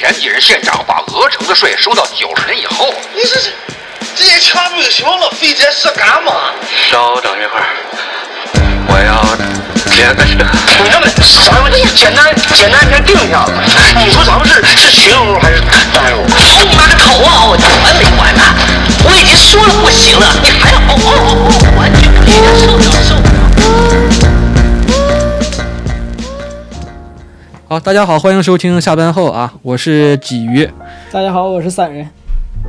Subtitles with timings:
[0.00, 2.94] 田地人县长把鹅城的税收到九十年以后。
[3.14, 3.52] 你这是
[4.16, 5.28] 这些钱不就行了？
[5.38, 6.32] 费这事干嘛？
[6.88, 7.68] 稍等一会儿，
[8.88, 9.20] 我要
[9.94, 10.40] 连个这。
[10.72, 11.12] 同学们，
[11.52, 13.52] 咱们简单简单先定一下子。
[14.02, 15.76] 你说咱们是是群殴还是单
[16.14, 16.24] 殴？
[16.34, 17.44] 好你妈个头啊！
[17.44, 18.42] 我管没管呢？
[19.04, 23.19] 我已经说了不行了，你还要嗷嗷嗷嗷，完全不了
[27.70, 30.68] 好，大家好，欢迎收听下班后啊，我是鲫鱼。
[31.12, 32.04] 大家好，我是散人。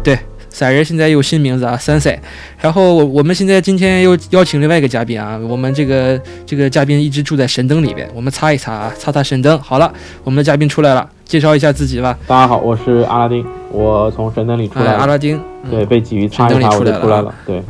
[0.03, 0.15] 对，
[0.47, 2.21] 散人现在有新名字啊，三赛。
[2.59, 9.59] 然后我我们现在今天又邀请另外一个嘉宾啊，我们这个这个嘉宾一直住在神灯里边，我们擦一擦啊，擦擦神灯。
[9.59, 9.91] 好了，
[10.23, 12.15] 我们的嘉宾出来了，介绍一下自己吧。
[12.27, 15.35] 大家好，我是阿拉丁，我从神灯里出来哎，阿拉丁。
[15.63, 17.33] 嗯对，被鲫鱼擦一擦，我就出来了。
[17.47, 17.63] 对，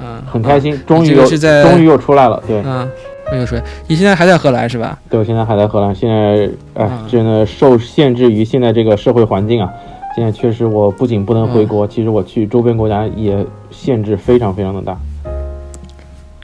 [0.00, 2.42] 嗯，很开心，终于这个又是在终于又出来了。
[2.44, 2.90] 对，嗯，
[3.32, 4.98] 没有说，你现在还在荷兰是吧？
[5.08, 9.72] 对我现在还在荷兰，现在哎嗯，真的受限制于现在这个社会环境啊，
[10.14, 14.96] 现在确实我不仅不能嗯回国，其实我去周边国家也限制非常非常的大。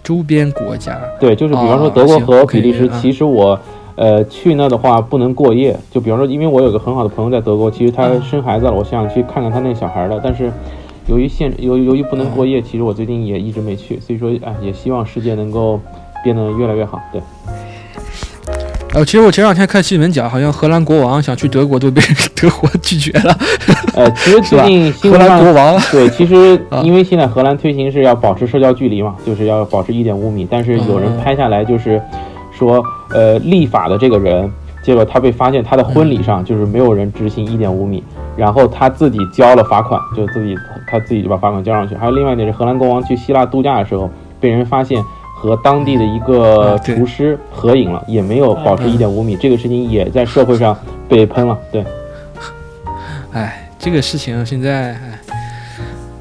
[0.02, 0.98] 周边国家。
[1.20, 3.58] 对，就是比方说德国和比利时，嗯其实我。
[4.00, 10.52] 呃，去那的话不能过夜，就比方说，因为我有个很好的朋友在德国，其实他嗯生孩子了，我想去看看他那小孩的，但是
[11.08, 15.80] 由于限由由于不能过夜，其实我最近也一直没去，所以说，哎，也希望世界能够
[16.22, 17.00] 变得越来越好。
[17.12, 17.20] 对，
[18.94, 22.00] 呃，其实我前两天看新闻讲，好像荷兰国王想去德国都被
[22.34, 23.36] 德国拒绝了，
[23.94, 25.78] 呃，其实 最近新荷兰国王。
[25.90, 32.00] 对，其实 啊因为现在荷兰推行是要保持社交距离嘛，就是要保持一点五米，但是有人嗯拍下来就是
[32.50, 34.50] 说，呃，立法的这个人，
[34.82, 38.02] 结果他被发现他的婚礼上就是没有人执行一点五米，
[38.36, 40.56] 然后他自己交了罚款，就自己
[40.90, 41.94] 他自己就把罚款交上去。
[41.94, 44.08] 还有另外一点是，荷兰国王去希腊度假的时候
[44.40, 45.04] 被人发现。
[45.40, 50.76] 和当地的一个厨师合影了，也没有保持嗯一点五米，这个事情也在社会上
[51.08, 51.56] 被喷了。
[51.70, 51.84] 对，
[53.32, 55.20] 哎，这个事情现在，哎，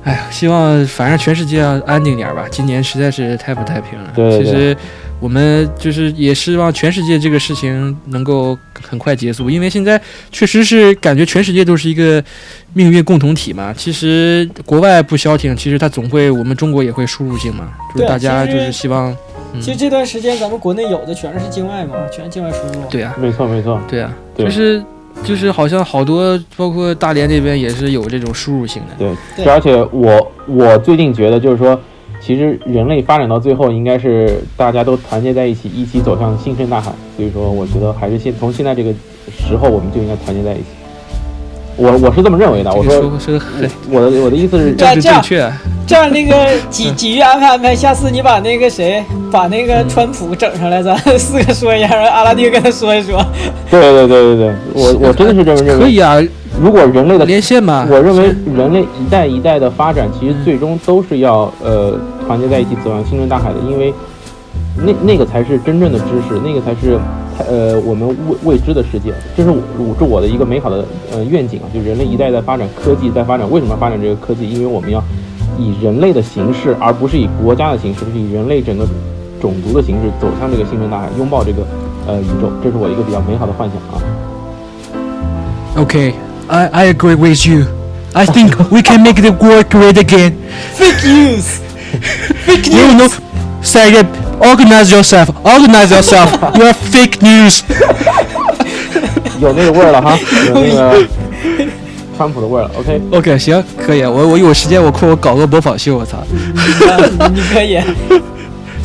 [0.03, 2.45] 哎呀，希望反正全世界要安定点儿吧。
[2.51, 4.11] 今年实在是太不太平了。
[4.13, 4.77] 对对其实
[5.19, 9.99] 我们就是也希望全世界这个事情能够很快结束，因为现在
[10.31, 12.23] 确实是感觉全世界都是一个
[12.73, 13.73] 命运共同体嘛。
[13.73, 19.11] 其实国外不消停，其实它总会，我们中国也会输入性嘛，就是大家就是希望，
[19.53, 22.85] 嗯其实这段时间咱们国内有的全是境外嘛，全是境外输入。
[22.89, 23.79] 对啊，没错没错。
[23.87, 24.83] 对啊，对就是
[25.23, 28.89] 就是好像好多，包括大连这边也是有这种输入性的。
[28.99, 31.79] 对，对而且我我最近觉得就是说，
[32.19, 36.91] 其实人类发展到最后，应该是大家都团结在一起，一起走向星辰大海。
[37.15, 38.91] 所以说，我觉得还是现从现在这个
[39.29, 40.65] 时候，我们就应该团结在一起。
[41.77, 42.73] 我我是这么认为的。
[42.73, 43.11] 我说
[43.91, 45.53] 我的我的意思是，这样这样正确。
[45.85, 53.23] 这样那个 几几月安排安排，下次你把那个谁，把那个川普整上来，咱 四个说一下，让阿拉丁跟他说一说。
[53.69, 55.85] 对对对对对，我我真的是这么认为。
[55.85, 56.15] 可以啊，
[56.61, 57.87] 如果人类的连线嘛。
[57.89, 61.93] 我认为人类一代一代的发展，其实最终都是要呃
[62.25, 63.93] 团结在一起走向星辰大海的，因为
[64.75, 66.97] 那那个才是真正的知识，那个才是
[67.49, 68.07] 呃我们
[68.43, 69.13] 未未知的世界。
[69.35, 73.49] 这是我这我的一个美好的呃愿景啊，就人类一代在发展，科技在发展。
[73.49, 74.49] 为什么要发展这个科技？
[74.49, 75.03] 因为我们要
[75.57, 78.85] 以人类的形式，而不是以国家的形式，是以人类整个
[79.39, 81.63] 种族的形式走向这个星辰大海，拥抱这个
[82.07, 82.49] 呃宇宙。
[82.63, 84.01] 这是我一个比较美好的幻想啊。
[85.77, 86.13] Okay,
[86.48, 87.66] I I agree with you.
[88.14, 90.34] I think we can make the world great again.
[90.74, 91.60] Fake news，
[92.44, 92.94] Fake news.
[92.94, 93.08] No, no.
[93.62, 94.06] Say it.
[94.40, 95.30] Organize yourself.
[95.44, 96.30] Organize yourself.
[96.56, 97.62] You are fake news.
[99.40, 100.18] 有那个味儿了哈，
[100.48, 101.06] 有那个
[102.16, 102.70] 川普的味儿了。
[102.78, 103.00] OK。
[103.12, 104.02] OK，行，可以。
[104.02, 106.18] 我我有时间，我空我搞个模仿秀，我操。
[107.32, 107.80] 你可以。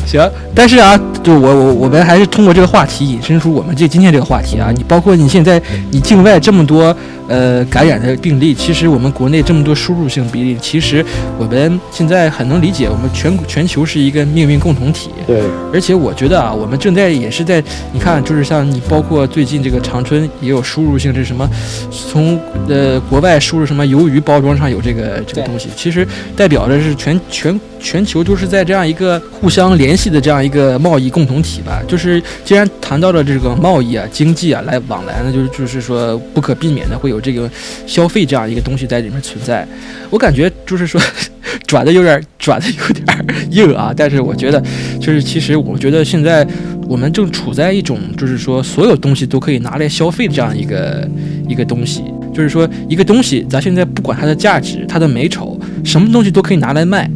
[0.05, 6.95] 行，但是啊，就我我我们还是通过这个话题引申出我们这今天这个话题啊，你包括你现在你境外这么多
[7.27, 11.03] 呃感染的病例，其实我们国内这么多输入性病例，其实
[11.37, 15.09] 我们现在很能理解，我们全全球是一个命运共同体。
[15.25, 15.41] 对，
[15.73, 21.49] 而且我觉得啊，我们正在也是在，你看，就是像你包括最近这个长春也有输入性，这什么，
[21.89, 31.83] 从呃国外输入什么鱿鱼包装上有这个这个东西，其实代表着是全全全球都是在这样一个互相联系的这样一个贸易共同体吧。
[31.85, 37.49] 就是既然谈到了这个贸易啊、经济啊来往来，那就是就是说不可避免的会有这个
[37.85, 39.67] 消费这样一个东西在里面存在。
[40.09, 40.99] 我感觉就是说
[41.67, 44.63] 转的有点转的有点硬啊，但是我觉得
[44.99, 46.47] 就是其实我觉得现在
[46.87, 51.07] 我们正处在一种就是说所有东西都可以拿来消费这样一个
[51.49, 52.03] 一个东西，
[52.33, 57.09] 就是说一个东西咱现在不管它的价值、它的美丑，什么东西都可以拿来卖。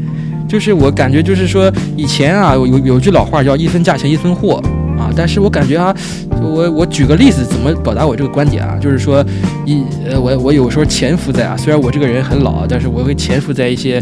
[0.48, 4.62] 就是我感觉就是说以前啊有有句老话叫一分价钱一分货
[4.98, 5.96] 啊，但是我感觉啊，
[6.42, 8.76] 我我举个例子，怎么表达我这个观点啊？
[8.82, 9.24] 就是说，
[9.64, 14.02] 一呃，我我有时候潜伏在啊，虽然我这个人很老，但是我会潜伏在一些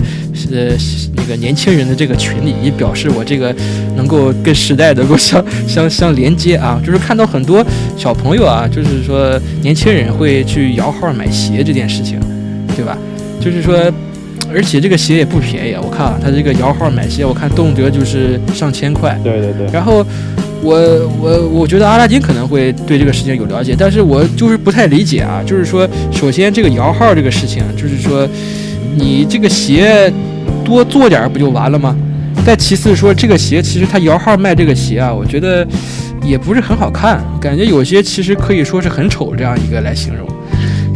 [0.53, 0.71] 呃
[1.17, 3.53] 那个年轻人的这个群里，以表示我这个
[3.97, 6.81] 能够跟时代能够相相相连接啊。
[6.85, 7.65] 就是看到很多
[7.97, 12.17] 小朋友啊，就是说年轻人会去摇号买鞋这件事情，
[12.73, 12.97] 对吧？
[13.41, 13.91] 就是说。
[14.55, 15.81] 而且这个鞋也不便宜啊！
[15.83, 19.19] 我看啊，他这个摇号买鞋，我看动辄就是上千块。
[19.21, 19.67] 对对对。
[19.73, 20.05] 然后
[20.61, 20.79] 我
[21.19, 25.43] 我我觉得阿拉丁可能会对这个事情有了解，但是我就是不太理解啊。
[25.45, 28.25] 就是说，首先这个摇号这个事情，就是说
[28.95, 30.09] 你这个鞋
[30.63, 31.93] 多做点不就完了吗？
[32.45, 35.67] 再其次说这个鞋，其实他摇号卖这个鞋啊，我觉得
[36.23, 40.25] 也不是很好看，感觉有些其实可以说是很丑这样一个来形容。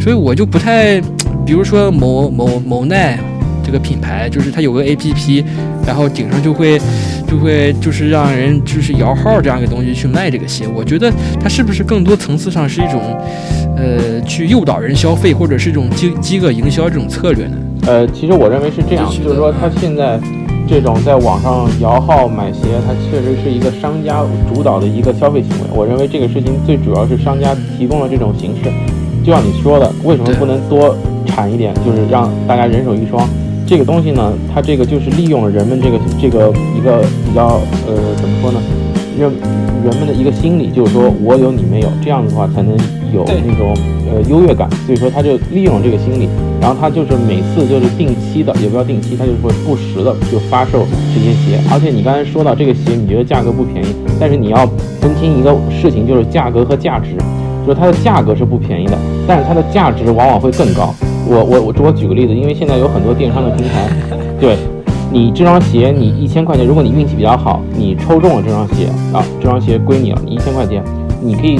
[0.00, 0.98] 所以我就不太，
[1.44, 3.18] 比如说某某某奈。
[3.64, 5.44] 这个品牌就是它有个 A P P，
[5.86, 6.80] 然后顶上就会
[7.26, 10.66] 就会就是让人就是摇号这样一个东西去卖这个鞋。
[10.74, 13.00] 我觉得它是不是更多层次上是一种
[13.76, 17.56] 呃去诱导人消费，或者是一种饥饥饿营销这种策略呢？
[17.86, 20.20] 呃，其实我认为是这样，就是说它现在
[20.68, 24.22] 这种在网上摇号买鞋，它确实是一个商家
[24.52, 25.64] 主导的一个消费行为。
[25.72, 28.70] 我认为这个事情最主要是商家提供了这种形式，
[29.24, 30.94] 就像你说的，为什么不能多
[31.26, 33.26] 产一点，就是让大家人手一双？
[33.70, 38.60] 这个东西呢，它这个就是利用了人们这个这个一个比较呃怎么说呢，
[39.16, 39.30] 人
[39.84, 42.76] 人们的一个心理，就是说我有你没有，这样的话才能
[43.14, 43.72] 有那种
[44.10, 44.68] 呃优越感。
[44.84, 46.28] 所以说他就利用这个心理，
[46.60, 50.84] 然后他就是每次就是定期的，也不要定期，他就是会不时的就发售
[51.14, 51.60] 这些鞋。
[51.70, 54.66] 而且你刚才说到这个鞋，你觉得价格不便宜，但是你要
[55.00, 57.14] 分清一个事情，就是价格和价值，
[57.64, 60.92] 就是它的价格是不便宜的，但是它的价值往往会更高。
[61.26, 63.88] 我我我我举个例子，因为现在有很多电商的平台，
[64.40, 64.56] 对，
[65.12, 70.82] 你这双鞋你一千块钱，如果你运气比较好，你抽中了这双鞋啊，这双鞋归你了，你一千块钱，
[71.22, 71.58] 你可以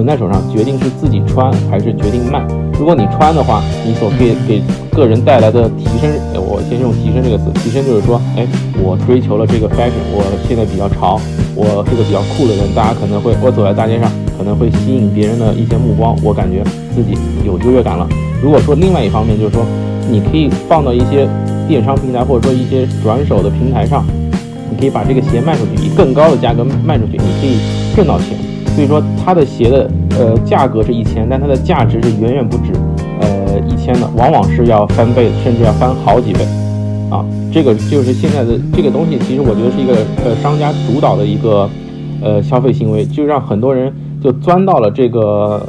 [0.00, 2.42] 存在手上，决定是自己穿还是决定卖。
[2.78, 4.62] 如果你穿的话，你所给给
[4.96, 6.10] 个人带来的提升，
[6.40, 8.46] 我先用提升这个词，提升就是说，哎，
[8.82, 11.20] 我追求了这个 fashion，我现在比较潮，
[11.54, 16.64] 我是个比较酷的人，大家可能会我走在大街上可能会吸引别人的一些目光，我感觉
[16.96, 17.12] 自己
[17.44, 18.08] 有优越感了。
[18.42, 19.66] 如果说另外一方面就是说，
[20.08, 21.28] 你可以放到一些
[21.68, 24.02] 电商平台或者说一些转手的平台上，
[24.72, 27.60] 你可以把这个鞋卖出去，以更高的价格卖出去，你可以
[27.94, 28.38] 挣到钱。
[28.80, 32.72] 所以说它的鞋的呃价格是一千，但它的价值是远远不止
[33.20, 36.40] 呃一千的，往往是要翻倍，甚至要翻好几倍。
[37.10, 37.22] 啊，
[37.52, 39.92] 这个就是现在的这个东西，其实我觉得是一个
[40.24, 41.68] 呃商家主导的一个
[42.22, 43.92] 呃消费行为，就让很多人
[44.22, 45.62] 就钻到了这个，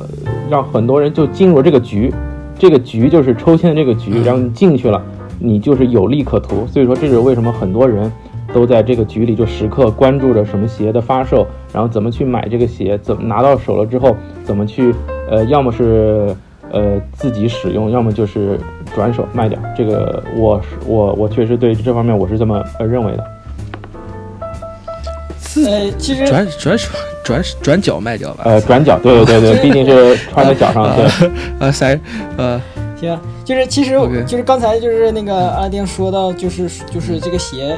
[0.50, 2.14] 让很多人就进入了这个局。
[2.58, 5.02] 这个局就是抽签的这个局，然后你进去了，
[5.38, 6.66] 你就是有利可图。
[6.66, 8.10] 所以说，这是为什么很多人
[8.54, 14.94] 都在这个局里，就时刻关注着什么鞋的发售，然后怎么去买这个鞋，怎么拿到手了之后，怎么去，
[15.30, 16.36] 呃，要么是
[16.72, 18.60] 呃自己使用，要么就是
[18.94, 19.60] 转手卖掉。
[19.78, 23.24] 这个我是我我确实对这方面我是这么呃认为的。
[25.68, 26.90] 呃，其实转转手。
[27.24, 28.42] 转转脚卖掉吧。
[28.46, 30.92] 呃，转脚，对对对对，毕竟是穿在脚上。
[30.96, 31.98] 对， 呃，三，
[32.36, 32.60] 呃，
[33.00, 33.16] 行，
[33.46, 33.92] 就是其实
[34.26, 37.78] 就是刚才就是那个阿丁说到，就是就是这个鞋，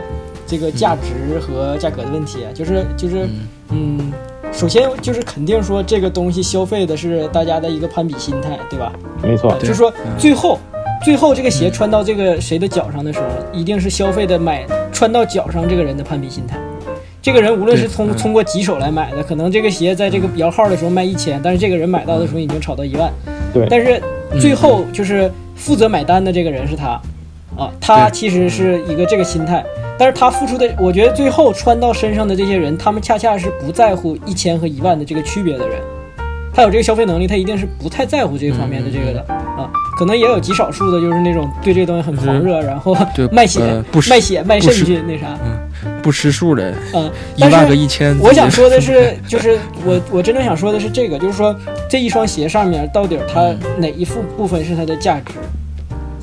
[0.53, 3.27] 这个价值和价格的问题，就是就是
[3.69, 4.13] 嗯，
[4.51, 8.94] 首先就是肯定说这个东西消费的是大家的一个攀比心态，对吧？
[9.23, 10.59] 没错，就是说最后
[11.04, 16.56] 最后这个鞋穿到这个谁的脚上的时候，一定是消费的买穿到脚上这个人的攀比心态。
[17.19, 23.11] 这个人无论是通通过几手来买的，可能这个鞋在这个摇号的时候卖一千，但是这个人买到的时候已经炒到一万。
[23.51, 23.99] 对，但是
[24.39, 27.01] 最后就是负责买单的这个人是他，
[27.57, 29.64] 啊，他其实是一个这个心态，
[29.98, 35.80] 但是他付出的，我觉得最后穿到身上的这些人，他们恰恰是不在乎一千和一万的这个区别的人。
[36.56, 39.68] 他有这个消费能力，他一定是不太在乎这方面的这个的啊，
[39.98, 42.95] 可能也有极少数的，就是那种对这个东西很狂热，然后
[43.31, 45.36] 卖血、卖血、卖肾去那啥，
[46.04, 48.16] 不识数的，嗯，一万个一千。
[48.19, 51.56] 我想说的 是，就是我我真正想说的是这个，就是说
[51.90, 55.33] 这一双鞋上面到底它哪一副部分是它的价值？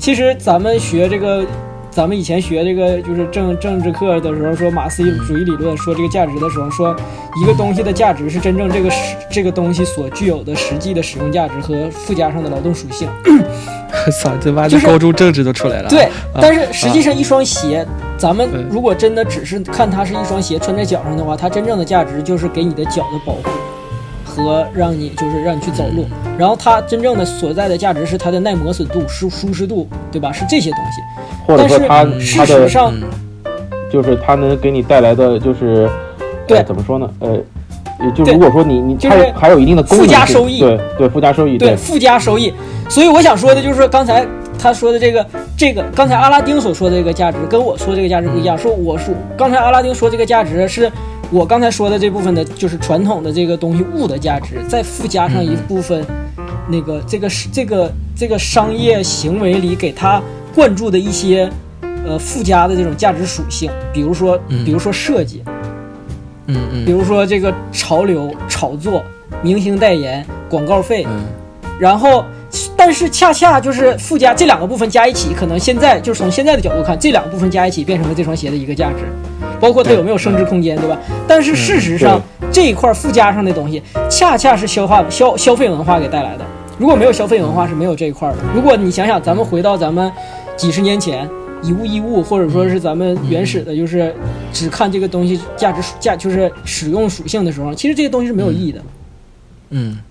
[0.01, 1.45] 其实咱们学这个。
[1.93, 6.95] 咱们以前学这个就是政政治课的时候，说马克思主义理论，说这个价值的时候，说
[7.43, 13.09] 一个东西的价值是真正这个实这个东西所具有的实际的使用价值和附加上的劳动属性。
[13.27, 15.89] 我操，这妈的高中政治都出来了。
[15.89, 16.07] 对，
[16.41, 17.85] 但是实际上一双鞋，
[18.17, 23.43] 咱们如果真的只是看它是一双鞋穿在脚上的话，它真正的价值就是给你的脚的保护。
[24.31, 26.05] 和让你就是让你去走路，
[26.37, 30.31] 然后它真正的所在的价值是它的耐磨损度、舒舒适度，对吧？
[30.31, 31.01] 是这些东西。
[31.45, 32.93] 或者说它事实上，
[33.91, 35.89] 就是它能给你带来的就是，
[36.47, 37.09] 对，怎么说呢？
[37.19, 37.35] 呃，
[37.99, 42.53] 也就对如果说你你就是它还有一定的功能附加收益对对附加收益对附加收益。
[42.89, 44.25] 所以我想说的就是说，刚才
[44.57, 45.25] 他说的这个
[45.57, 48.57] 这个，刚才阿拉丁所说的这个价值跟我说这个价值不一样。
[48.57, 50.91] 说我说刚才阿拉丁说这个价值是
[51.31, 56.05] 我刚才说的这部分的，就是传统的这个东西物的价值，再附加上一部分
[56.67, 60.21] 那个这个是这个这个商业行为里给它
[60.53, 61.49] 灌注的一些
[62.05, 64.65] 呃附加的这种价值属性，比如说嗯。
[64.65, 65.41] 比如说设计，
[66.47, 66.85] 嗯嗯。
[66.85, 69.01] 比如说这个潮流炒作、
[69.41, 71.05] 明星代言、广告费。
[71.07, 71.23] 嗯。
[71.79, 72.23] 然后，
[72.75, 79.05] 但是恰恰就是附加这两个部分加一起，可能现在就是从现在的角度看，这两个部分加一起变成了这双鞋的一个价值，
[79.59, 80.97] 包括它有没有升值空间，对吧？
[81.27, 86.45] 但是事实上，这一块附加上的东西，恰恰是消化消消费文化给带来的。
[86.77, 88.37] 如果没有消费文化，是没有这一块的。
[88.55, 90.11] 如果你想想，咱们回到咱们
[90.57, 91.29] 几十年前。
[91.63, 94.11] 以物易物，或者说是咱们原始的，就是
[94.51, 98.79] 只看这个东西价值属价，就是使用属性的时候，其实这些东西是没有意义的。
[98.79, 98.83] 嗯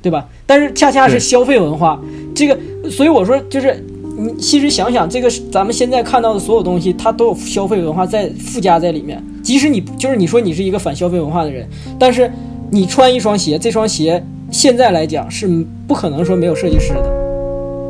[0.02, 0.26] 对吧？
[0.47, 2.00] 但是恰恰是消费文化，
[2.35, 2.59] 这个，
[2.90, 3.85] 所以我说就是，
[4.17, 9.23] 你其实想想，这个咱们现在看到的所有东西，它都有消费文化在附加在里面。
[9.43, 12.31] 即使你就是你说你是一个反消费文化的人，但是
[12.71, 15.49] 你穿一双鞋，这双鞋现在来讲是
[15.87, 17.11] 不可能说没有设计师的，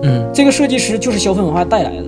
[0.04, 2.04] 嗯这个设计师就是消费文化带来的。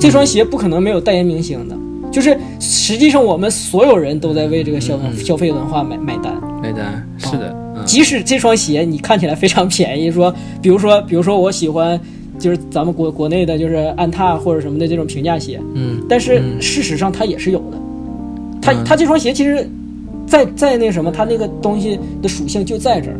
[0.00, 1.76] 这双鞋不可能没有代言明星的，
[2.10, 6.34] 就是实际上我们所有人都在为这个消嗯消费文化买买单。
[6.62, 11.98] 买单是的，嗯即使这双鞋你看起来非常便宜，说，比如说，比如说我喜欢，
[12.38, 17.78] 就是咱们国国内的，就是安踏或者什么的这种平价鞋，嗯但是嗯事实上它也是有的。
[18.60, 19.68] 它嗯它这双鞋其实，
[20.26, 23.16] 在在那什么，它那个东西的属性就在这儿，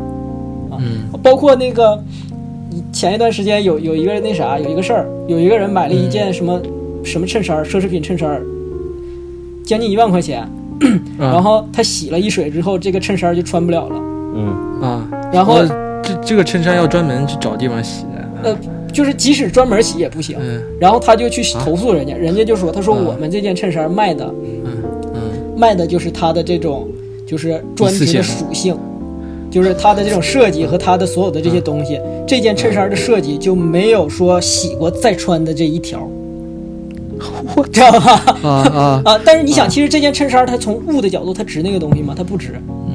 [0.79, 2.03] 嗯包括那个
[2.93, 6.61] 前一段时间有有一个那啥，有一个事儿，有一个人买了一件什么、
[7.05, 8.41] 什么衬衫，奢侈品衬衫，
[9.65, 10.51] 将近一万块钱，啊
[11.33, 14.14] 然后他洗了一水之后，这个衬衫就穿不了了。
[14.35, 15.69] 嗯啊，然后呃
[16.03, 18.05] 这这个衬衫要专门去找地方洗
[18.43, 18.57] 的，呃，
[18.93, 20.37] 就是即使专门洗也不行。
[20.41, 24.83] 嗯然后他就去投诉人家，人家就说，他说嗯我们这件衬衫卖的嗯
[25.15, 25.21] 嗯
[25.57, 26.89] 卖的就是它的这种
[27.27, 28.77] 就是专一次性题的属性，
[29.51, 31.99] 就是它的这种设计和它的所有的这些东西。
[32.27, 36.07] 这件衬衫的设计就没有说洗过再穿的这一条，
[37.73, 38.13] 知道吧？
[38.43, 42.15] 啊啊 啊，但是你想，其实这件衬衫它从物的角度，它值那个东西吗？
[42.17, 42.55] 它不值。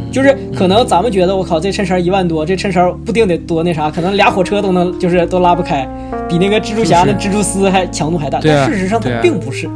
[0.10, 5.88] 嗯就是可能咱们觉得我靠，这衬衫一万多，这衬衫不定得多那啥，可能俩火车都能就是都拉不开，
[6.28, 8.40] 比那个蜘蛛侠是那蜘蛛丝还强度还大。
[8.44, 9.70] 但事实上它并不是，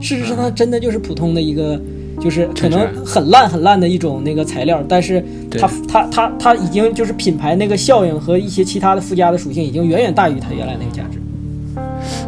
[0.00, 1.80] 事实上它真的就是普通的一个，
[2.20, 5.24] 就是可能很烂很烂的一种那个材料，但是
[5.58, 11.18] 它它它它已经就是品牌那个效应和一些其他的附加的属性已经远远大于它原来那个价值。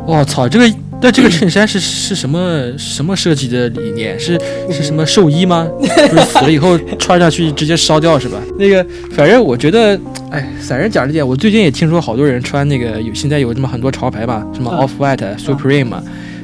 [0.06, 0.66] 我操，这个
[1.02, 4.18] 那这个衬衫是是什么什么设计的理念？
[4.20, 4.38] 是
[4.70, 5.68] 是什么寿衣吗？
[5.80, 8.38] 就是死了以后穿上去直接烧掉是吧？
[8.58, 9.98] 那个反正我觉得，
[10.30, 16.02] 哎，散人讲这点，我最近也听说好多人穿那个有现在有这么很多潮牌吧，什么嗯 Off White、Supreme 嘛。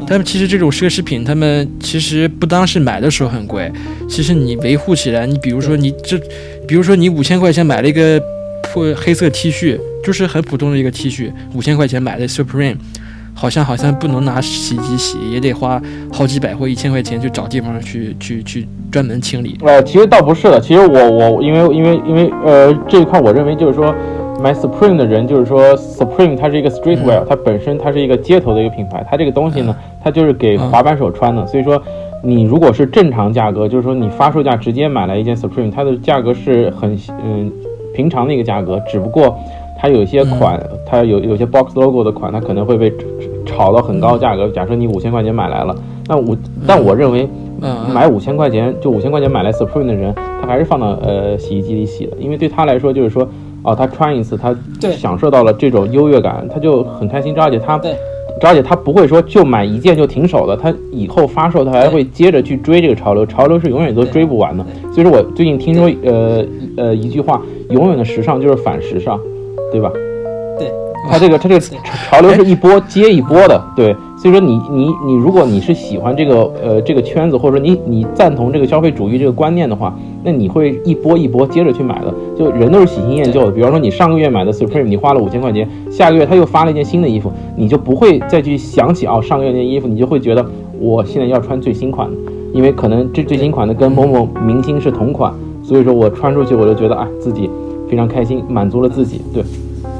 [0.09, 3.71] 他们其实这种奢侈品，他们其实不当是买的时候很贵，
[4.09, 6.17] 其实你维护起来，你比如说你这，
[6.67, 8.23] 比如说你五千块钱买了一个
[8.63, 12.77] 破黑色 T 恤，就是很普通的一个 T 恤，五千块钱买的 Supreme，
[13.39, 19.59] 好像好像不能拿洗衣机洗，也得花好几百或一千块钱去找地方去去去专门清理。
[19.63, 23.95] 呃，其实倒不是的，其实我我因为因为因为呃这一块，我认为就是说
[24.43, 31.81] 买 Supreme 的人，就是说 Supreme 它是一个 streetwear，、它本身它是一个街头的一个品牌，它这个东西呢，它就是给滑板手穿的，所以说
[32.23, 37.53] 你如果是正常价格，就是说你发售价直接买来一件 Supreme，它的价格是很嗯
[37.95, 39.39] 平常的一个价格，只不过
[39.79, 42.91] 它有一些款，它有有些 box logo 的款，它可能会被
[43.57, 44.49] 炒到很高的价格。
[44.51, 45.75] 假设你五千块钱买来了，
[46.07, 46.37] 那我
[46.67, 47.29] 但我认为。
[47.91, 53.27] 买五千块钱就五千块钱买来 Supreme 的人，他还是放到呃洗衣机里洗的，因为对他来说就是说，
[53.63, 54.55] 哦，他穿一次，他
[54.93, 57.35] 享受到了这种优越感，他就很开心。
[57.41, 57.97] 而且他，对
[58.43, 64.63] 而且他不会说就买一件就停手的，他以后发售他还会接着去追这个潮流，潮流是永远都追不完的。
[64.93, 66.45] 所以说我最近听说呃
[66.77, 69.19] 呃一句话，永远的时尚就是反时尚，
[69.73, 69.91] 对吧？
[70.59, 70.71] 对，
[71.09, 82.13] 它这个它这个潮流是一波接一波的，对，所以说你你你，如果你是喜欢这个呃这个圈子，或者说你你赞同这个消费主义这个观念的话，那你会一波一波接着去买的。
[82.37, 90.45] 就人都是喜新厌旧的，比方说你上个月买的 Supreme，你花了五千块钱，下个月他又发了一件新的衣服，你就不会再去想起哦上个月那件衣服，你就会觉得
[90.79, 92.11] 我现在要穿最新款，
[92.53, 95.33] 因为可能这最新款的跟某某明星是同款，
[95.63, 97.49] 所以说我穿出去我就觉得哎自己
[97.89, 99.43] 非常开心，满足了自己，对。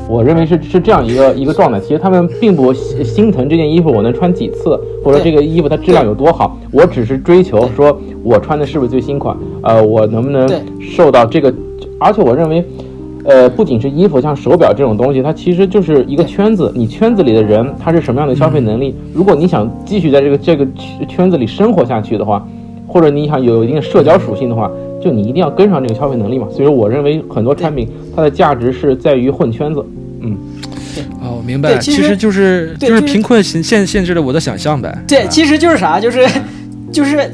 [0.09, 1.81] 我认为是是这样一个一个状态。
[1.81, 6.57] 其实他们并不心心疼这件衣服我能穿几次，或者这个衣服它质量有多好。
[6.71, 10.49] 我只是追求说我穿的是不是最新款，呃，我能不能
[10.81, 11.53] 受到这个
[11.99, 12.65] 而且我认为，
[13.25, 16.73] 呃，不仅是衣服，像手表这种东西，它其实就是一个圈子。
[16.75, 18.95] 你圈子里的人他是什么样的消费能力？
[19.13, 22.47] 如果你想继续在这个这个圈圈子里生活下去的话，
[22.87, 24.71] 或者你想有一定的社交属性的话，
[25.01, 26.47] 就你一定要跟上这个消费能力嘛。
[26.51, 29.85] 所以说，我认为很多产品它的价值是在于混圈子。
[31.37, 34.97] 我明白其实就是就是贫困限限限制了我的想象呗。
[35.07, 36.27] 对，啊其实就是啥，就是
[36.93, 37.31] 就是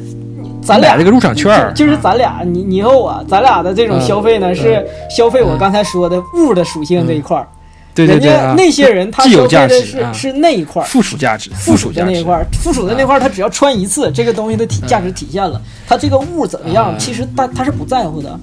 [0.62, 7.46] 咱俩这个入场券儿，就就是咱俩你你和我，咱俩的这种嗯消费呢，是消费我刚才说的物的属性这一块儿。
[7.94, 10.86] 对对对人家啊，那些人他有消费价值啊的是是那一块儿。
[10.86, 15.60] 附属价值，附属的那一块儿，附属的那块儿，他只要穿一次，这个东西的体价值体现了。
[15.86, 18.40] 他这个物怎么样，啊其实他他是不在乎的。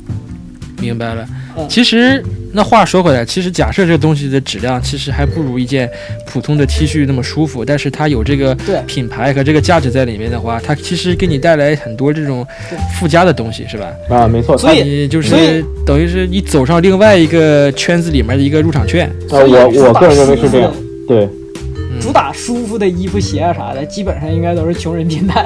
[0.80, 1.26] 明白了
[1.58, 1.68] 嗯。
[1.70, 5.90] 其实那话说回来，其实假设这个东西的质量其实还不如一件
[6.26, 8.56] 普通的 T 恤那么舒服，但是它有这个
[8.88, 12.46] 品牌和这个价值在里面的话，它其实给你带来很多这种
[13.00, 13.92] 附加的东西，是吧？
[14.10, 14.58] 啊，没错。
[14.58, 19.10] 所以你就是等于是你走上另外一个圈子里面的一个入场券。
[19.30, 20.74] 呃，我我个人认为是这样。
[21.08, 21.28] 对，
[22.00, 25.44] 主打舒服的衣服、鞋啊啥的，基本上应该都是穷人品牌。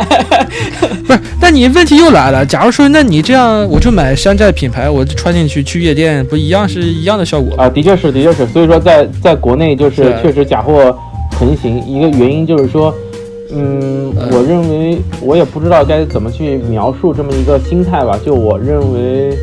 [1.06, 2.46] 不是，但你问题又来了。
[2.46, 7.56] 假如说，那你这样，我就买山寨品牌，我就穿进去去夜店，不一样是一样的效果？
[7.58, 8.46] 啊，的确是，的确是。
[8.48, 10.96] 所以说在，在国内就是是确实假货
[11.36, 12.94] 横行，一个原因就是说，
[13.52, 18.18] 嗯，嗯我认为我也不知道该怎么去描述这么一个心态吧。
[18.24, 19.38] 就我认为，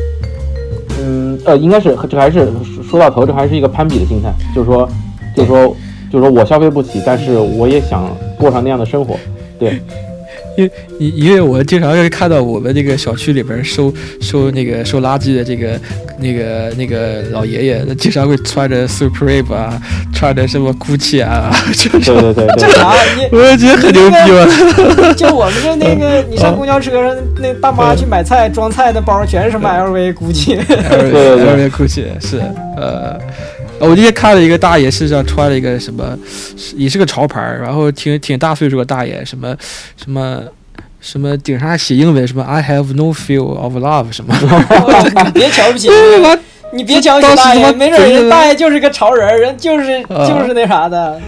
[1.01, 4.87] 嗯，呃，应该是这还是说说到头，这还是一个攀比的心态，就是说，
[5.35, 5.75] 就是说，
[6.11, 9.17] 就是说我消费不起，但是我也想过上那样的生活。
[9.59, 9.79] 对，
[10.57, 15.79] 因因因为我经常会看到我们这个小区里边收收那个收垃圾的这个
[16.19, 19.81] 那个那个老爷爷，他经常会穿着 Supreme 啊，
[20.13, 22.55] 穿着什么 Gucci 啊，就是对对对对。
[22.57, 22.93] 这啥？
[23.17, 25.13] 你 我觉得很牛逼嘛。
[25.15, 30.59] 就我们这那个，你上公交车上，那大妈去买菜装菜，的包全是什么 LV、GUCCI。
[30.59, 32.41] LV 对对 LV Gucci 是
[32.75, 33.17] 呃。
[33.81, 36.17] 我今天看了一个大爷，身上穿了一个什么，
[36.75, 39.55] 也是个潮牌儿，然后挺挺大岁数的大爷，什么
[39.97, 40.41] 什么
[40.99, 44.35] 什么顶上还写英文，什么 I have no feel of love 什么，
[45.25, 45.89] 你别瞧不起，
[46.73, 51.19] 你别瞧不起大爷，没准人大爷就是个潮人，人就是啊就是那啥的。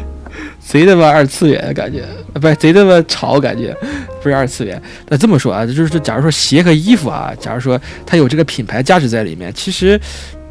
[0.66, 3.76] 贼他妈二次元感觉，呃不是贼他妈潮感觉，
[4.22, 4.82] 不是二次元。
[5.10, 10.00] 那这么说啊，就是假如说鞋和衣服啊，假如说它有这个品牌价值在里面，其实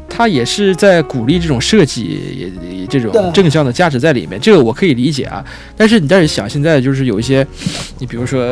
[0.09, 5.43] 它也是在鼓励这种设计，也也这种正向的价值在里面，这个我可以理解啊。
[5.75, 7.45] 但是你但是想，现在就是有一些，
[7.99, 8.45] 你比如说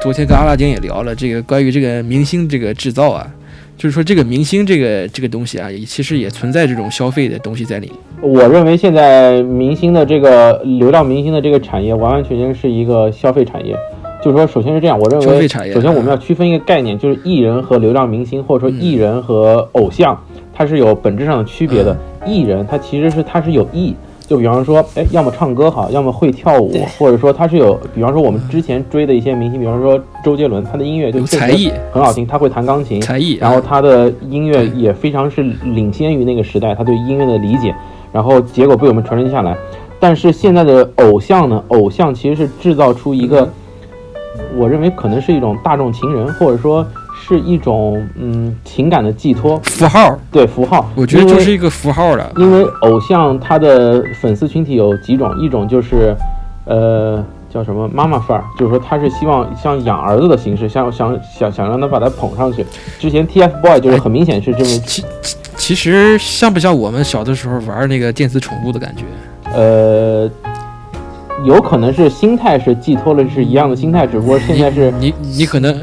[0.00, 3.26] 昨天跟阿拉丁也聊了这个关于这个明星这个制造啊。
[3.74, 7.96] 就是说，这个明星这个这个东西啊，也其实也存在这种消费的东西在里面。
[8.20, 13.76] 我认为现在明星的这个流量明星的这个产业，完完全全是一个消费产业。
[14.22, 20.16] 就是说，首先是这样，我认为首先我们要区分一个概念，就是艺人和流量明星，或者说艺人和偶像，
[20.54, 21.96] 它是有本质上的区别的。
[22.24, 23.96] 艺人他其实是他是有艺，
[24.28, 37.74] 就比方说，哎，要么唱歌好，要么会跳舞，或者说他是有，比方说我们之前追的一些明星，比方说周杰伦，他的音乐就才艺很好听，他会弹钢琴，才艺，然后啊他的音乐也非常是领先于那个时代，他对音乐的理解，
[38.12, 39.56] 然后结果被我们传承下来。
[39.98, 43.48] 但是现在的偶像呢，偶像其实是制造出一个，
[44.56, 50.90] 我认为可能是一种大众情人，或者说是一种嗯情感的寄托，符号，对符号。
[50.94, 52.32] 我觉得就是一个符号了。
[52.36, 56.14] 因为偶像他的粉丝群体有几种，一种就是，
[56.64, 62.64] 呃，叫什么妈妈范儿，就是说他是希望像养儿子的形式，像想想想让他把他捧上去。
[62.98, 65.04] 之前 TFBOY 就是很明显是这么，其其
[65.56, 69.04] 其实像不像我们小的时候玩那个电子宠物的感觉？
[69.54, 70.30] 呃，
[71.44, 75.74] 有可能是心态是寄托了是一样的心态，只不过现在是你你你可能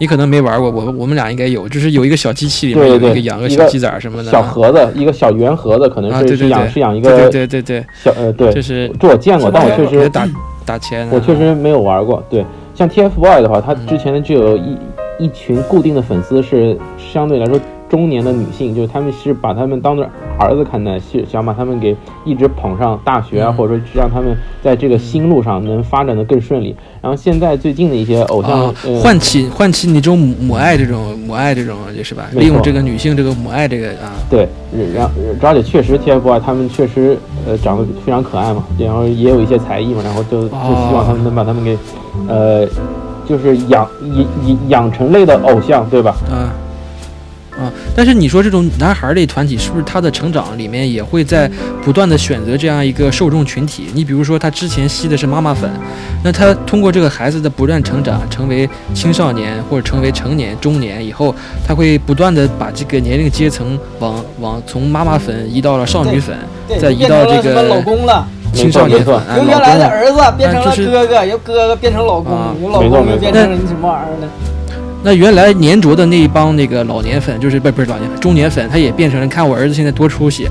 [0.00, 4.30] 你可能没玩过，我我们俩应该有，就是有一个小机器里面有一个养个小鸡仔什么的。
[4.30, 10.28] 小啊盒子，一个小圆盒子，可能啊，是是养是养一对对个对对对，小呃对，就是这我见过，但我确实打
[10.64, 12.22] 打钱的，我确实没有玩过。
[12.30, 12.44] 对，
[12.74, 13.86] 像 TFBOY 的话，他嗯。
[13.86, 14.76] 之前就有一
[15.18, 20.06] 一群固定的粉丝是相对来说中年的女性，就是他们是把他们当做
[20.38, 26.76] 儿子看待，是想把他们给一直捧上大学啊，嗯或者说让他们在这个新路上能发展的更顺利。
[27.00, 32.28] 然后现在最近的一些偶像，唤起唤起你这种母母爱这种母爱这种是吧？
[32.32, 34.48] 利用这个女性这个母爱这个啊，对，
[34.94, 41.76] 然后而且确实 TFBOY 他们确实呃长得非常可爱嘛，然后也有一些才艺嘛，然后就就希望他们能把他们给，
[42.28, 42.66] 呃，
[43.26, 46.14] 就是养养养养成类的偶像，对吧？
[46.30, 46.52] 啊，
[47.58, 51.50] 啊，但是你说这种男孩类团体，是不是他的成长里面也会在
[51.82, 53.88] 不断的选择这样一个受众群体？
[53.94, 55.68] 你比如说他之前吸的是妈妈粉，
[56.22, 61.34] 那他通过这个孩子的不断成长，成为青少年或者成为成年、中年以后，
[61.66, 66.36] 他会不断的把这个年龄阶层往往从妈妈粉移到了少女粉，
[66.80, 74.28] 再移到这成了什么老个公了，青少年粉，啊由原来的儿子变成了啊就是哥哥，由哥哥变成老公啊，由老公又变成了你什么玩意儿呢？
[75.02, 80.48] 那原来粘着的那一帮那个老年粉，就是不不是老年粉，中年粉，他也变成了看我儿子现在多出息，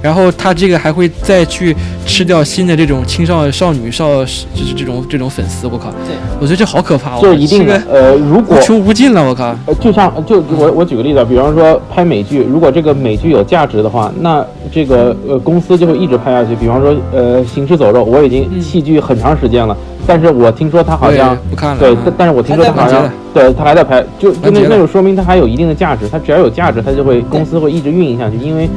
[0.00, 1.74] 然后他这个还会再去
[2.06, 16.54] 吃掉新的这种青少少女少，就是这种这种粉丝，我靠，对，我觉得这好可怕，这是一定呃，如果无穷无尽了，我靠，呃，就像就我我举个例子，比方说拍美剧，如果这个美剧有价值的话，那这个呃公司就会一直拍下去。
[16.54, 18.60] 比方说呃《行尸走肉》，我已经嗯。
[18.60, 19.76] 弃剧很长时间了，
[20.08, 28.68] 但是我听说他好像不看了，对，啊但但是我听说他好像对他还在拍，就就那那就说明他还有一定的价值，他只要有价值，他就会公司会一直运营下去，因为。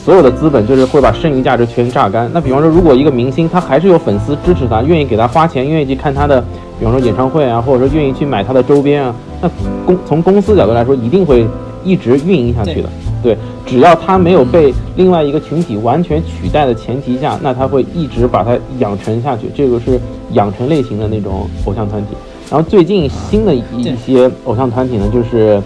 [0.00, 2.30] 所有的资本就是会把剩余价值全榨干。
[2.32, 6.42] 那比方说，如果一个明星他还是有粉丝支持他，愿意给他花钱，愿意去看他的，
[6.78, 9.50] 比方说演唱会啊，或者说愿意去买他的周边啊，那
[9.84, 11.46] 公从公司角度来说，一定会
[11.84, 12.88] 一直运营下去的。
[13.22, 13.36] 对，
[13.66, 19.50] 只要他没有被另外一个群体完全取代的前提下，那他会一直把它养成下去。
[19.54, 20.00] 这个是
[20.32, 22.08] 养成类型的那种偶像团体。
[22.50, 25.62] 然后最近新的一些偶像团体呢，就是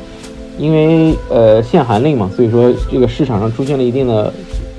[0.58, 4.32] 因为呃限韩令嘛，所以说这个市场上出现了一定的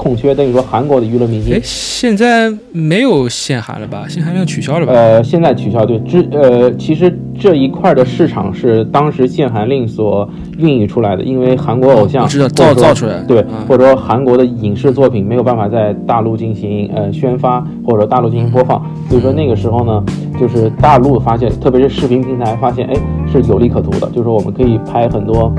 [0.04, 4.06] 空缺，等于说韩国的娱乐明星哎，现在没有限韩了吧？
[4.10, 4.92] 限韩令取消了吧？
[4.92, 20.04] 呃，现在取消对之呃，其实这一块的市场是当时限韩令所孕育出来的，因为韩国偶像我知道或者说造造出来对，嗯或者说韩国的影视作品没有办法在大陆进行呃宣发或者大陆进行播放，所以说那个时候呢，
[20.40, 22.94] 就是大陆发现，特别是视频平台发现，哎，
[23.42, 25.52] 是有利可图的，就是说我们可以拍很多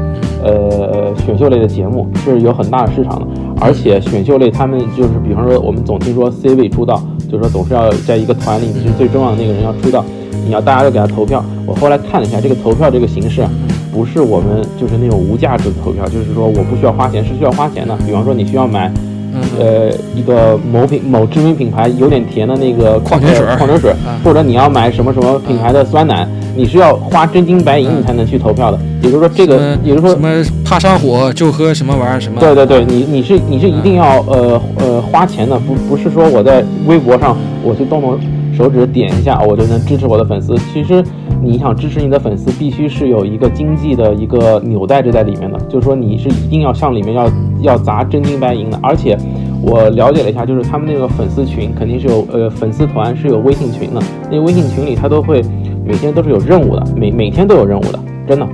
[0.42, 3.26] 呃选秀类的节目，是有很大的市场的，
[3.60, 10.04] 而且选秀类他们就是比方说我们总听说 C 位出道，就是说总是要在一个团里，你是最重要的那个人要出道，
[10.46, 11.44] 你要大家都给他投票。
[11.66, 13.44] 我后来看了一下这个投票这个形式，
[13.92, 17.96] 不是我们就是那种无价值的投票，就是说我不需要花钱，是需要花钱的。
[18.06, 18.92] 比方说你需要买。
[19.34, 28.78] 嗯，呃，一个某品某知名品牌有点甜的那个矿泉水呃矿泉水啊，或者你要买什么什么品牌的酸奶，你是要花真金白银嗯你才能去投票的。
[29.02, 32.40] 也就是说，这个也就是说什，么怕上火就喝什么玩意儿什么？
[32.40, 38.18] 对对对，你你是你是一定要呃呃花钱的，不不是说我在微博上我去动动
[38.56, 40.56] 手指点一下我就能支持我的粉丝。
[40.72, 41.04] 其实
[41.42, 47.28] 你想支持你的粉丝，必须是有一个经济的一个纽带着在里面的，就是说你是一定要向里面要
[47.64, 48.78] 要砸真金白银的。
[48.82, 49.18] 而且
[49.60, 54.00] 我了解了一下，就是他们那个粉丝群肯定是有呃粉丝团是有微信群的，
[54.30, 55.42] 那微信群里他都会
[55.84, 58.46] 每天都是有任务的，每每天都有任务的，真的。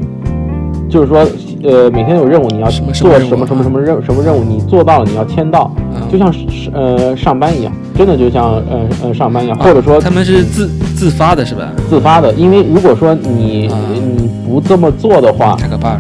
[0.89, 1.25] 就是说，
[1.63, 6.41] 呃，每天有任务，你要做什么什么什么任什么任务，你做到了，你要签到，嗯就像是
[6.73, 11.71] 呃上班一样，真的就像呃呃上班一样，或者说啊他们是自自发的是吧？
[11.89, 12.33] 自发的。
[12.35, 15.57] 因为如果说你啊你不这么做的话。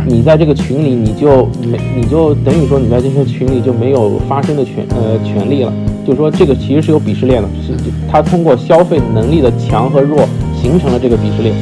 [0.06, 5.72] 你在这个群里你就没你就等于说你在这些群里就没有发声的权呃权利了。
[6.06, 7.74] 就是说这个其实是有鄙视链的，是
[8.10, 10.26] 他通过消费能力的强和弱
[10.60, 11.54] 形成了这个鄙视链。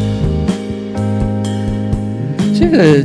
[2.54, 3.04] 这个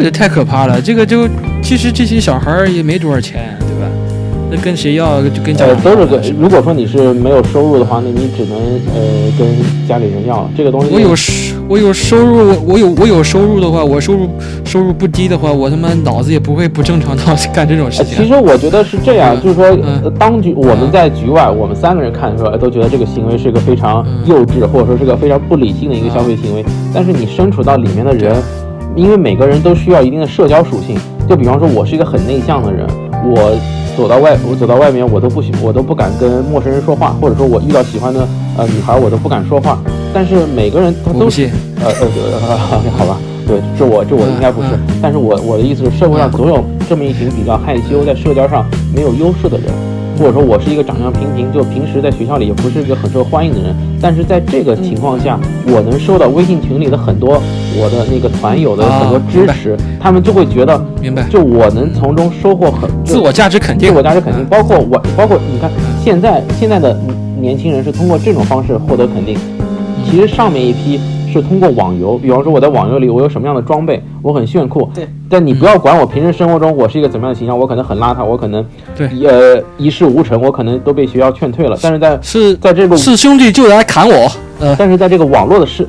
[0.00, 1.28] 这个太可怕了，这个就
[1.62, 3.86] 其实这些小孩儿也没多少钱，对吧？
[4.50, 6.36] 那跟谁要就跟家呃，长都是要跟。
[6.40, 8.58] 如果说你是没有收入的话，那你只能
[8.94, 9.46] 呃跟
[9.86, 10.50] 家里人要了。
[10.56, 11.32] 这个东西我有收
[11.68, 14.28] 我有收入，我有我有收入的话，我收入
[14.64, 18.16] 收入不低的话，我他妈脑子也不会不正常到 干这种事呃，情。
[18.16, 26.64] 其实我觉得是这样，嗯就是说，嗯呃当局我们在局外，我们三个人看的时候，呃都觉得这个行为是一个非常嗯幼稚，或者说是个非常不理性的一个消费行为。
[26.92, 28.34] 但是你身处到里面的人，
[28.96, 30.96] 因为每个人都需要一定的社交属性。
[31.28, 32.84] 就比方说，我是一个很内向的人，
[33.24, 33.56] 我
[33.96, 38.26] 走到外，我走到外面，我都不喜，我都不敢跟陌生人说话，或者说我遇到喜欢的
[38.58, 39.78] 呃女孩，我都不敢说话。
[40.12, 41.92] 但是每个人他都呃呃
[42.48, 42.58] 呃，
[42.98, 49.66] 好吧，对，这我这我应该不是嗯，但是我我的意思是，社会上总有这么一群比较害羞，在社交上没有优势的人，
[50.20, 57.40] 或者说我是一个长相平平，就平时在学校里也不是一个很受欢迎的人，但是在这个情况下，我能收到微信群里的很多
[57.74, 61.26] 我的那个团友的啊很多支持，他们就会觉得，明白？
[61.30, 65.70] 就我能从中收获很自我价值肯定，自我价值肯定，嗯包括我，包括你看
[66.04, 66.94] 现在现在的
[67.40, 69.38] 年轻人是通过这种方式获得肯定。
[70.04, 74.90] 其实上面一批是通过网游，比方说我在网游里我有什么样的装备，我很炫酷。
[74.94, 75.08] 对。
[75.28, 78.66] 但你不要管我平时生活中我是一个怎么样的形象，我可能很邋遢，我可能
[78.96, 81.78] 对呃一事无成，我可能都被学校劝退了。
[81.80, 85.86] 但是在是在这个是兄弟就来砍我，呃，但是在这个网络的世，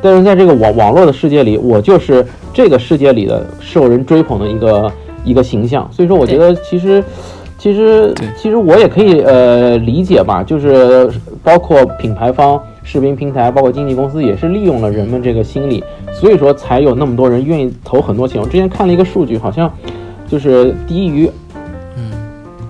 [0.00, 4.92] 但是在这个网网络的世界里，我就是这个世界里的受人追捧的一个
[5.24, 5.86] 一个形象。
[5.92, 7.04] 所以说，我觉得其实
[7.58, 11.10] 其实其实我也可以呃理解吧，就是
[11.44, 12.58] 包括品牌方、
[12.92, 18.42] 视频平台，包括经纪公司，也是利用了人们这个心理，所以说才有那么多人愿意投很多钱。
[18.42, 19.72] 我之前看了一个数据，好像
[20.26, 21.30] 就是低于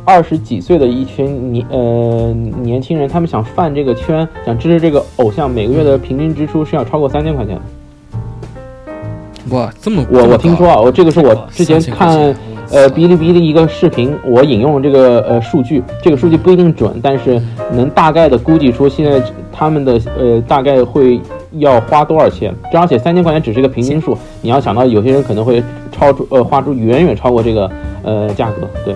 [0.04, 7.62] 二十几岁的一群年呃年轻人，他们想犯这个圈，想支持这个偶像，每个月的平均支出是要超过三千块钱的。
[9.56, 12.36] 哇，这么我我听说啊，我这个是我之前看钱
[12.70, 17.40] 呃哔哩哔哩一个视频，我引用这个呃数据，这个数据不一定准，但是
[17.72, 21.20] 能大概的估计出现在他们的呃大概会
[21.58, 22.54] 要花多少钱。
[22.72, 27.70] 这而且三千块钱只是一个平均数，你要想到有些人可能会超出呃花出远远超过这个
[28.02, 28.94] 呃价格，对。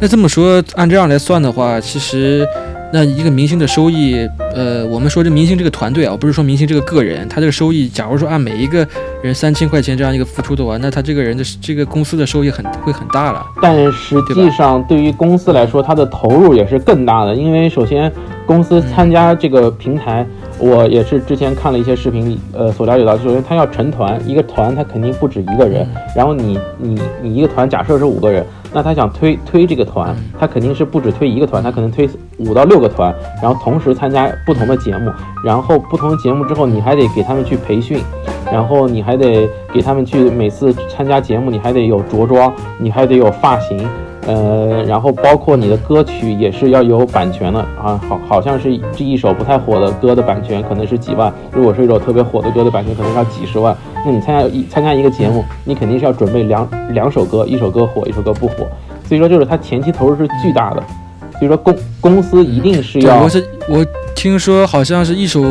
[0.00, 2.44] 那这么说，按这样来算的话，其实
[2.92, 8.86] 那一个明星的收益，呃，我们说这明星这个团队啊，我不是说明星这个个人，他这个收益，假如说按每一个
[9.22, 13.42] 人三千块钱这样一个付出的话，那他这个人的这个公司的收益很会很大了。
[13.62, 17.34] 但实际上，对于公司来说，它的投入也是更大的。
[17.34, 18.12] 因为首先，
[18.44, 20.26] 公司参加这个平台，
[20.58, 25.88] 我也是之前看了一些视频，呃，所了解到，首先他要成团，一个团他肯定不止一个人。
[26.14, 32.08] 然后你你你一个团假设是五个人，那他想推推这个团，他肯定是不止推一个团，他可能推
[32.38, 35.12] 五到六个团，然后同时参加不同的节目，
[35.44, 38.00] 然后不同的节目之后，你还得给他们去培训。
[38.50, 43.88] 然后你还得给他们去每次参加节目，你还得有着装，你还得有发型，
[44.26, 58.66] 呃，然后包括你的歌曲也是要有版权的啊，好好像是这一首不太火的歌的版权可能是几万，如果是一首特别火的歌的版权可能要几十万，那你参加一参加一个节目，你肯定是要准备两两首歌，一首歌火，一首歌不火，
[59.04, 60.82] 所以说就是它前期投入是巨大的，
[61.42, 65.42] 所以说公公司一定是对，要我是我听说好像是一首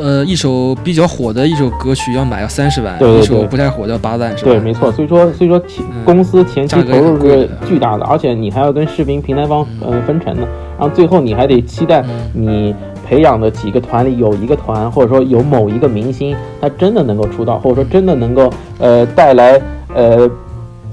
[0.00, 4.52] 呃一首比较火的一首歌曲要买要三十万，对对对一首不太火的要八万，是吧？
[4.52, 4.90] 对，没错。
[4.90, 12.74] 所以说，所以说前嗯公司前期投入是巨大的，而且你还要跟视频平台方呃分成呢，然后最后你还得期待嗯你
[13.06, 19.60] 培养的几个团里有一个团，或者说有某一个明星，他真的能够出道，或者说真的能够呃带来
[19.94, 20.26] 呃。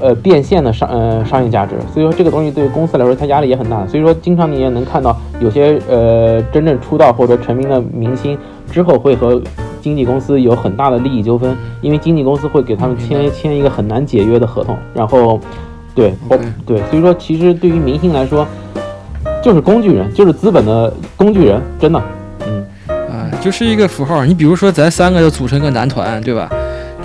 [0.03, 3.87] 呃，变现的商呃商业价值，所以说这个东西对公司来说，它压力也很大。
[3.87, 8.37] 所以说，经常你也能看到有些呃真正出道或者成名的明星
[8.69, 9.41] 之后会和
[9.79, 15.39] 经纪公司有很大的利益纠纷，因为经纪公司会给他们签签一个很难解约的合同，然后
[15.95, 16.13] 对
[16.65, 18.45] 对，所以说其实对于明星来说，
[19.41, 22.01] 就是工具人，就是资本的工具人，真的，
[22.45, 22.65] 嗯，
[23.09, 24.25] 啊，就是一个符号。
[24.25, 26.49] 你比如说，咱三个要组成一个男团，对吧？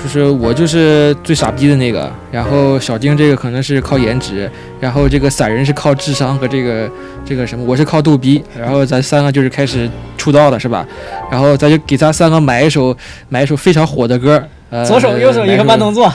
[0.02, 6.90] 就是我就是最傻逼的那个，然后小丁这个可能是靠颜值，然后这个散人是靠智商和这个
[7.24, 10.86] 这个什么，我是靠逗逼，然后咱三个就是开始出道了，是吧？
[11.30, 12.96] 然后咱就给咱三个买一首
[13.28, 16.10] 买一首非常火的歌，呃，左手右手一个慢动作，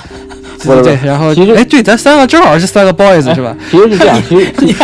[0.63, 3.55] 对对对，然后其实哎，对，咱三个正好是三个 boys 是吧？
[3.69, 4.75] 其实是这样，其实 其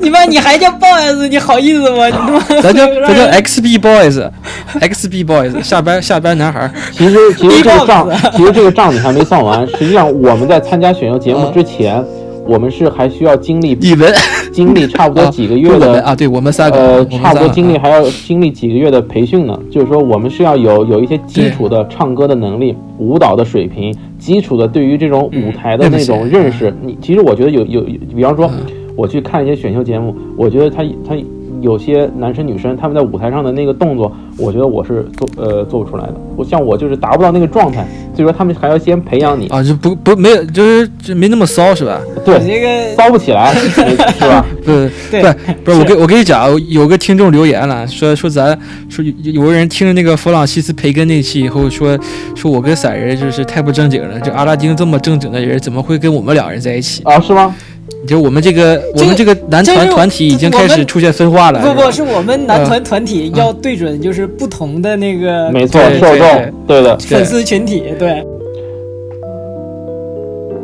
[0.00, 2.06] 你妈你还叫 boys，你好意思吗？
[2.06, 6.70] 你他妈 咱叫咱叫 XB boys，XB boys，下班下班男孩儿。
[6.92, 9.66] 其实其实这个账其实这个账你还没算完。
[9.78, 12.04] 实际上我们在参加选秀节目之前，
[12.46, 14.12] 我们是还需要经历你们
[14.52, 19.58] 经历差不多几个月的啊，对我们三个，呃，差不多经历还要经历几个月的培训呢。
[19.70, 26.74] 就是说，我们是要有有一些基础的唱歌的能力、舞蹈的水平、基础的对于这种舞台的嗯那种认识。
[26.82, 28.60] 你其实我觉得有有，有比方说嗯
[28.96, 31.16] 我去看一些选秀节目，我觉得他他
[31.62, 36.14] 有些男生女生他们在舞台上的那个动作，我觉得我是做呃做不出来的。
[36.36, 42.00] 我像我就是达不到那个状态，所以说他们还要先培养你，啊，就不不没有，就是就没那么骚是吧？
[42.24, 44.44] 对，这个骚不起来， 是吧？
[44.64, 44.70] 不
[45.10, 48.56] 对不不是我跟我跟你讲，有个听众留言了，说说咱
[48.88, 51.98] 说有有个人听了那个弗朗西斯培根那期以后说
[52.36, 57.02] 说我跟散人就是太不正经了，就阿拉丁这么正经的人怎么会跟我们两人在一起？
[57.04, 57.54] 啊，是吗？
[58.06, 68.24] 就我们这个我们这个男团团体已经开始出现分化了，不不，是我们男团团体要对准就是不同的那个没错，受众，对的，粉丝群体，对。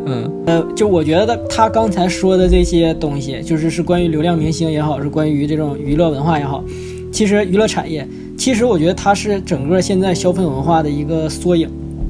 [0.06, 0.30] 嗯。
[0.46, 6.64] 呃，就我觉得他刚才说的这些东西，就是是关于流量明星也好，是关于这种娱乐文化也好，
[7.12, 11.68] 其实娱乐产业，其实我觉得它是整个现在消费文化的一个缩影。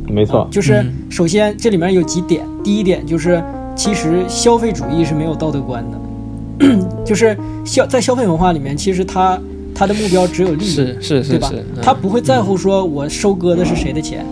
[0.08, 0.94] 没错，就是嗯。
[1.10, 3.42] 首先这里面有几点，第一点就是
[3.78, 6.68] 其实消费主义是没有道德观的，
[7.06, 9.40] 就是消在消费文化里面，其实它
[9.72, 11.52] 它的目标只有利益，是是是对吧？
[11.80, 14.26] 他不会在乎说我收割的是谁的钱，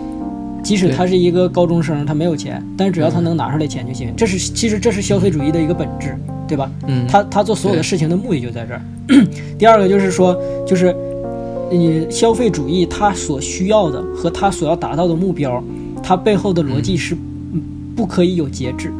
[0.61, 4.13] 即使他是一个高中生，他没有钱，但是只要他能拿出来钱就行。
[4.17, 6.13] 这是其实这是消费主义的一个本质，
[6.45, 6.69] 对吧？
[6.85, 7.07] 嗯。
[7.07, 8.81] 他他做所有的事情的目的就在这儿。
[9.57, 10.93] 第二个就是说，就是
[11.71, 15.63] 你消费主义它所需要的和它所要达到的目标，
[16.03, 17.15] 它背后的逻辑是
[17.53, 17.61] 嗯
[17.95, 18.91] 不可以有节制，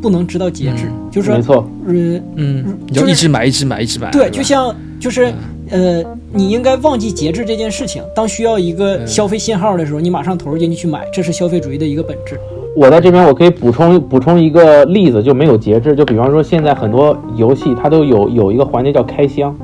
[0.00, 1.92] 不能知道节制，就是没错，呃
[2.36, 4.10] 嗯，你就就是一直买，一直买，一直买。
[4.10, 5.32] 对，就像就是
[5.70, 8.02] 呃，你应该忘记节制这件事情。
[8.14, 12.38] 当需要一个嗯消费信号的时候，你马上投入进去去买，这是消费主义的一个本质。
[12.76, 15.96] 我在这边我可以补充补充一个例子，就没有节制。
[15.96, 19.56] 就比方说，现在很多游戏它都有有一个环节叫开箱，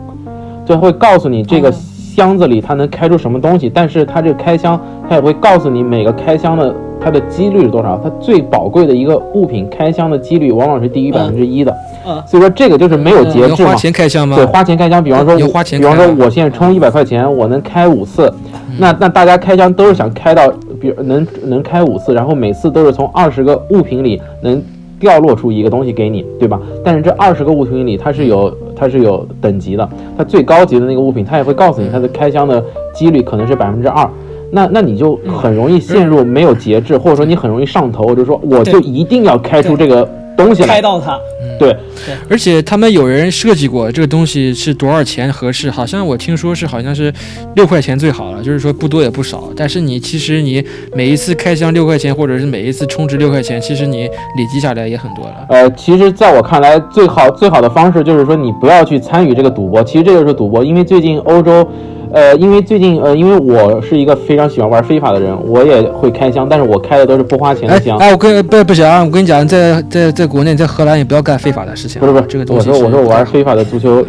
[0.67, 1.75] 就会告诉你这个哦
[2.15, 7.99] 箱子里它能开出什么东西，但是它这个开箱它也会告诉你每个开箱的它的几率是多少。
[8.05, 11.75] 它最宝贵的一个物品开箱的几率往往是低于百分之一的，
[12.07, 13.75] 嗯所以说这个就是没有节制嘛花。
[13.75, 14.37] 钱开箱吗？
[14.37, 18.31] 对，花钱开箱，比方说，你花钱比方说我现在充一百块钱，我能开五次，
[18.79, 24.63] 那那大家开箱都是想开到，比如能能开五次，然后每次都是从二十个物品里能
[25.01, 26.61] 掉落出一个东西给你，对吧？
[26.85, 32.61] 但是这二十个物品里，它是有它是有等级的，它最高级的那个物品，它也会告诉你它的开箱的
[32.93, 34.09] 几率可能是百分之二。
[34.51, 40.83] 那那你就很容易陷入没有节制，或者说你很容易上头，就说我就一定要开出这个东西来开。
[40.83, 41.17] 到它，
[41.63, 47.13] 对，而且他们有人设计过这个东西是多少钱合适，好像我听说是好像是
[47.55, 49.49] 六块钱最好了，就是说不多也不少。
[49.57, 55.47] 但是你其实你每一次开箱六块钱，或者是每一次充值六块钱，其实你累积下来也很多了。
[55.49, 59.83] 呃，其实在我看来，最好最好的方式就是说，你不要去参与这个赌博。
[59.85, 61.69] 其实这就是赌博，因为最近欧洲，
[62.13, 67.97] 呃，因为最近呃，因为我是一个非常喜欢玩非法的人，我也会开箱，但是我开的都是不花钱的箱。
[67.97, 72.01] 哎哎，我跟不不行啊，我跟你讲，在在在国内，在荷兰也不要干非法的事情。
[72.01, 74.05] 不是不是，这个东西我说我说我玩非法的足球，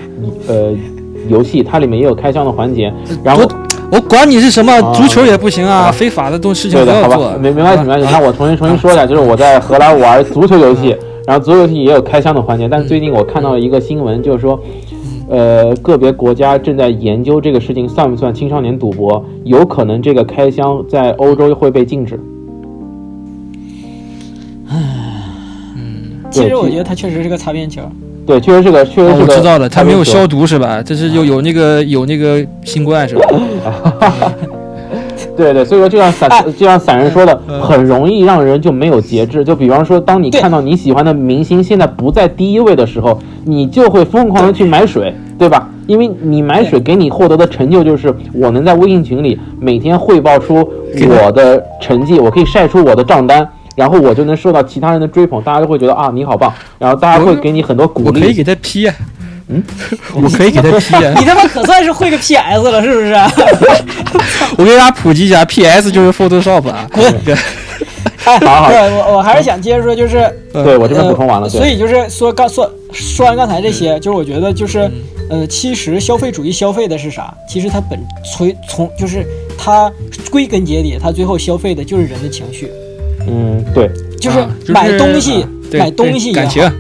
[0.47, 0.73] 呃，
[1.29, 2.91] 游戏它里面也有开箱的环节，
[3.23, 3.43] 然后
[3.89, 7.39] 我管你是什么啊足球也不行啊，啊非法的东事情对的，好吧不要做，。
[7.39, 8.07] 没没关系没关系。
[8.11, 10.93] 那我重新重新说一下，就是我在荷兰玩足球游戏，
[11.25, 14.59] 然后足球游戏也有开箱的环节，但是最近我看到了一个新闻，就是说，
[15.33, 22.19] 呃，个别国家正在研究这个事情算不算青少年赌博，有可能这个开箱在欧洲会被禁止。
[26.29, 27.81] 其实我觉得它确实是个擦边球。
[28.27, 29.33] 对，确实是个，确实哦，是个。
[29.33, 30.27] 我知道了，他没有消消。
[30.27, 30.83] 毒是吧？
[30.83, 33.27] 这是有有那个有那个新冠是吧？
[35.35, 39.43] 对对，所以说就像散哎就像散人说的，很容易让人就没有节制。
[39.43, 45.11] 就比方说，当你看到你喜欢的明星现在不在第一位的时候，你就会疯狂的去买水，
[45.43, 45.67] 对吧？
[45.87, 50.55] 因为你买水给你获得的成就就是，我能在微信群里每天汇报出
[51.09, 53.45] 我的成绩，我可以晒出我的账单。
[53.75, 58.19] 然后我就能受到其他人的追捧，大家就会觉得啊你好棒，然后大家会给你很多鼓励。
[58.21, 58.95] 我可以给他 P 啊，
[59.49, 59.61] 嗯，
[60.15, 61.13] 我可以给他 P 啊。
[61.19, 63.13] 你他妈可算是会个 PS 了，是不是？
[64.57, 66.87] 我给大家普及一下，PS 就是 Photoshop 啊。
[68.25, 74.89] 哎，好好我，我还是想接着说，就是对我这边补充完了，呃所以就是说刚说说完刚才这些，就是我觉得就是
[75.29, 77.33] 呃，其实消费主义消费的是啥？
[77.47, 79.25] 其实它本从从就是
[79.57, 79.91] 它
[80.29, 82.69] 归根结底，它最后消费的就是人的情绪，
[83.27, 86.41] 嗯，对，就是买东西买东西也好。
[86.41, 86.71] 对感情，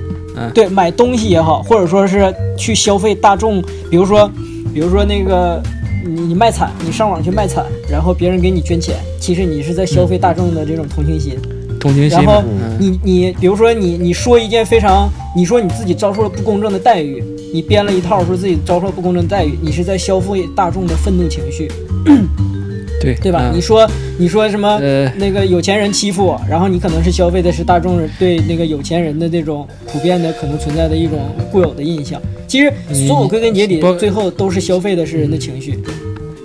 [0.53, 4.29] 对，买东西也好，或者说是去消费大众，比如说，
[4.73, 5.61] 比如说那个
[6.05, 11.37] 你你卖惨，你上网去卖惨，然后别人给你捐钱，其实你是在消费大众的这种同情心。
[11.83, 12.41] 同情心然后
[12.79, 17.21] 你你比如说你你说一件非常，你说你自己遭受了不公正的待遇，
[17.53, 21.69] 你编了一套说自己遭受了不公正的待遇，你是在消费大众的愤怒情绪，
[23.01, 23.49] 对对吧？
[23.51, 23.85] 嗯你说
[24.17, 24.69] 你说什么？
[24.81, 31.19] 呃那个有钱人欺负我，然后你可能是消费的是大众对那个有钱人的这种普遍的可能存在的一种
[31.51, 32.21] 固有的印象。
[32.47, 35.77] 其实所有归根结底，最后都是消费的是人的情绪。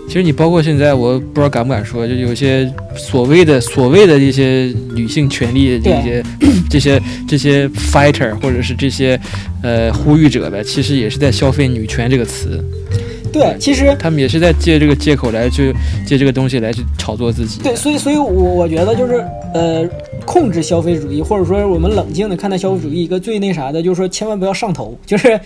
[0.09, 2.67] 其实你包括现在，我不知道敢不敢说，就有些
[2.97, 6.25] 所谓的所谓的一些女性权利这些
[6.71, 9.21] 这些这些 fighter 或者是这些
[9.63, 12.59] 呃呼吁者呗，其实也是在消费女权这个词，
[13.31, 15.75] 对，其实他们也是在借这个借口来去
[16.07, 17.61] 借这个东西来去炒作自己。
[17.63, 19.87] 对，所以所以我我觉得就是呃，
[20.25, 25.39] 控制消费主义，或者说我们冷静的看待消费主义，一个最那啥的，就是说千万不要上头，就是。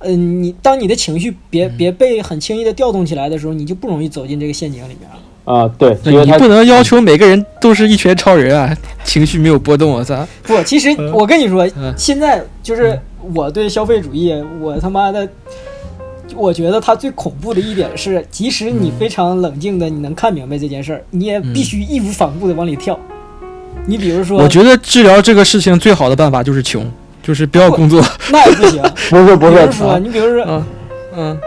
[0.00, 5.18] 嗯、你当你的情绪别别被很轻易的调动起来的时候，你就不容易走进这个陷阱里面了。
[5.44, 10.26] 啊、对，因为你不能要求每个人都是一拳超人啊， 情绪没有波动，我操！
[10.42, 13.00] 不，其实我跟你说，嗯现在就是
[13.32, 14.30] 我对消费主义，
[14.60, 15.26] 我他妈的，
[16.36, 22.98] 我觉得它最恐怖的一点是，即使你非常冷静的，你能看明白这件事儿，你也必须义无反顾的往里跳。
[23.86, 26.84] 你比如说，我觉得治疗这个事情最好的办法就是穷，
[27.28, 28.02] 就是不要工作。
[28.32, 28.82] 那也不行。
[29.10, 30.64] 不是不是你比如说，嗯
[31.14, 31.38] 嗯，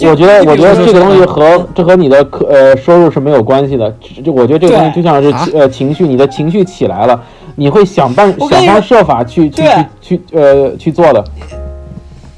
[0.00, 3.88] 我觉得，我觉得这个东西啊和这和你的可呃收入是没有关系的。
[4.16, 7.22] 就就我觉得这个东西就像是呃情绪，你的情绪起来了，
[7.54, 11.24] 你会想办想方设法去去去去呃去做的。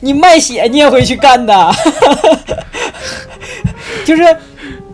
[0.00, 1.70] 你卖血你也会去干的，
[4.04, 4.22] 就是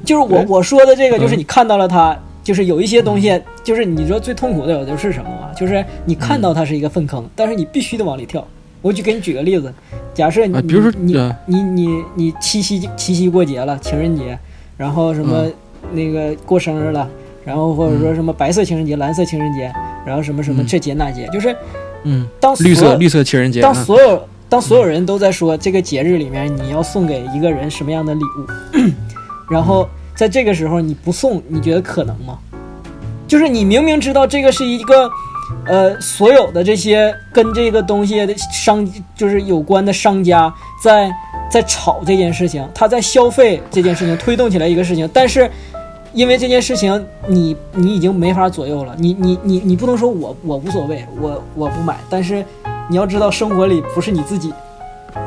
[0.05, 2.17] 就是我我说的这个，就是嗯你看到了它，
[2.47, 5.51] 就是有一些东西，就是你说最痛苦的有的是什么吗？
[5.57, 8.47] 就是你看到它是一个粪坑，但是你必须得往里跳。
[8.83, 9.75] 我就给你举个例子，
[10.15, 14.39] 假设你、啊比如说你呃你你你七夕七夕过节了，情人节，
[14.77, 15.55] 然后什么嗯。
[15.93, 17.09] 那个过生日了，
[17.45, 19.73] 然后或者说什么白色情人节、蓝色情人节，
[20.05, 20.67] 然后什么什么嗯。
[20.67, 21.55] 这节那节，就是
[22.03, 28.91] 嗯，当绿色绿色情人节，当啊所有当所有人都在说这个节日里面你要送给一个人什么样的礼物，
[29.49, 32.39] 然后在这个时候你不送，你觉得可能吗？
[33.29, 35.11] 就是你明明知道这个是一个，
[35.67, 40.53] 呃，所有的这些跟这个东西的商就是有关的商家
[40.83, 41.11] 在
[41.51, 45.51] 在炒这件事情，他在消费这件事情推动起来一个事情，但是
[46.13, 52.45] 因为这件事情你你已经没法左右了，你你你你不能说我我无所谓，我我不买，但是
[52.89, 54.53] 你要知道生活里不是你自己，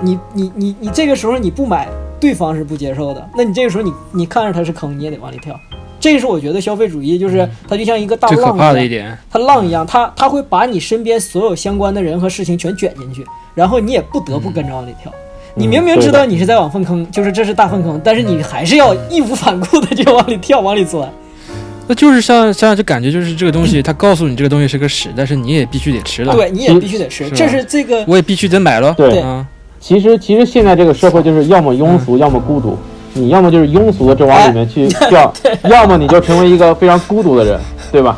[0.02, 1.88] 你你你你这个时候你不买，
[2.20, 5.60] 对方是不接受的，那你这个时候你你看着他是坑，你也得往里跳。
[6.00, 15.12] 这是我觉得消费主义就是它就像一个大浪样一点，它浪一样，它它会把你身边所有相关的人和事情全卷进去，然后你也不得不跟着往里跳。
[15.56, 21.12] 你明明知道你是在往粪坑，就是这是大粪坑，但是你还是要义无反顾的就往里跳，往里钻。
[21.86, 29.46] 那就是像像就感觉就是这个东西，他告诉你这个东西是个屎，但是你也必须得吃了，对，你也必须得吃，是这是这个我也必须得买了，对啊，
[29.80, 32.78] 其实其实现在这个社会就是要么庸俗，要么孤独。
[33.14, 35.34] 你要么就是庸俗的就往里面去掉，
[35.68, 37.60] 要么你就成为一个非常孤独的人，
[37.92, 38.16] 对吧？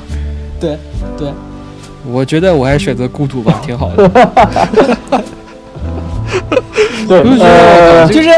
[0.60, 0.78] 对
[1.18, 1.30] 对，
[2.12, 4.10] 我觉得我还是选择孤独吧，挺好的。
[7.08, 8.30] 对，就是呃，就是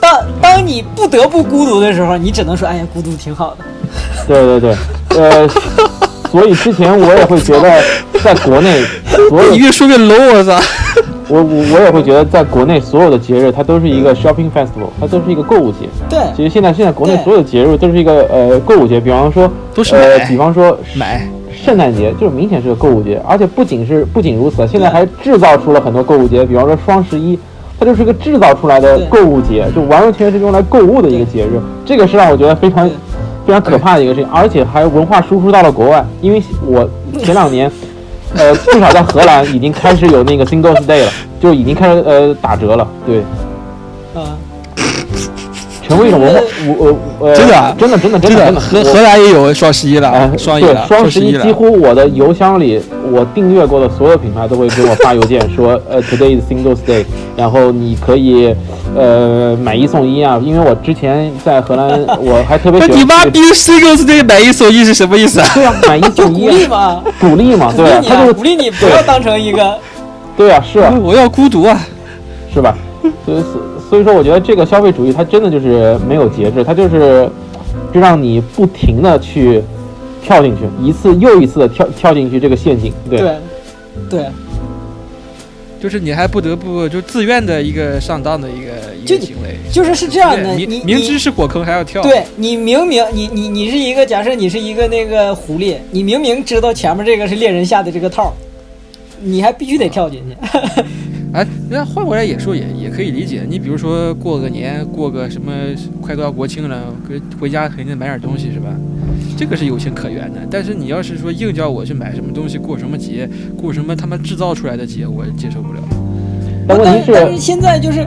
[0.00, 3.64] 当当你不得不孤独的时候，你只能说，哎呀，孤独挺好的。
[4.28, 4.76] 对对对，
[5.20, 5.48] 呃，
[6.30, 7.82] 所以之前我也会觉得，
[8.22, 8.84] 在国内，
[9.28, 10.56] 所有你越说越 low，我操！
[11.30, 15.88] 我我我也会觉得，在国内所有的节日，它都是一个 shopping festival，它都是一个购物节。
[16.08, 27.38] 对其实现在现在国内所有的节日都是一个呃购物节，比方说都是呃买，比方说买，圣诞节就是明显是个购物节，而且不仅是不仅如此，现在还制造出了很多购物节，比方说双十一，
[27.78, 31.60] 它就是个制造出来的购物节，就完完全全是用来购物的一个节日。
[31.86, 32.90] 这个是让我觉得非常
[33.46, 36.04] 非常可怕的一个事情，而且还文化输出到了国外。
[36.20, 37.70] 因为我前两年，
[38.36, 43.22] 呃，至少在荷兰已经开始有那个 Singles Day 了，就已经开始呃打折了，对，
[44.14, 44.22] 嗯，
[45.90, 46.40] 成为一种文化，
[46.78, 51.50] 我我呃，真的啊真的真的真真的，的真的，荷荷兰也有双十一哎了，，双一对了，双十一，几。
[51.50, 52.80] 乎我的邮箱里，
[53.10, 57.04] 我订阅过的所有品牌都会给我发邮件说，呃， Today is Singles Day，
[57.36, 58.54] 然后你可以，
[58.96, 60.40] 呃，买一送一啊。
[60.42, 65.48] 因为我之前在荷兰，我还特别 你妈逼 Singles Day 买一送一是什么意思啊？
[65.54, 69.74] 对啊，买一就送一鼓励啊，嘛，鼓励嘛，对啊，你啊，他就鼓励你不要当成一个。
[70.36, 71.76] 对啊，是啊，我要孤独啊！
[72.54, 72.74] 是吧？
[73.26, 73.42] 所以
[73.90, 77.28] 所所以说，我觉得这个消费主义它真的就是没有节制，它就是
[77.92, 79.60] 就让你不停的去
[80.22, 83.18] 跳进去，一次又一次的跳跳进去这个陷阱，对。
[83.18, 83.36] 对
[84.08, 84.26] 对，
[85.82, 88.70] 就是你还不得不就自愿的一个上当的一个
[89.02, 98.32] 一就个行为，就是是这样的，你你明知是火坑还要跳，对你明明你你你是一个假设你是一个那个狐狸，你明明知道前面这个是猎人下的这个套，
[99.20, 100.36] 你还必须得跳进去。
[101.32, 103.42] 哎，那换过来也说也也可以理解。
[103.48, 105.52] 你比如说过个年，过个什么
[106.00, 108.68] 快到国庆了，回回家肯定买点东西是吧？
[109.36, 110.40] 这个是有情可原的。
[110.50, 115.80] 但是你要是说硬叫我去买什么东西，过什么节，过什么他妈制造出来的节，我接受不了。
[116.66, 118.04] 但问题是是，现在就是，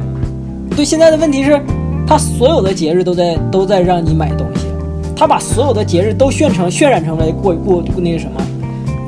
[0.75, 1.59] 对现在的问题是，
[2.05, 4.67] 他所有的节日都在都在让你买东西，
[5.15, 8.41] 他把所有的节日都渲成渲染成为过过过那个什么，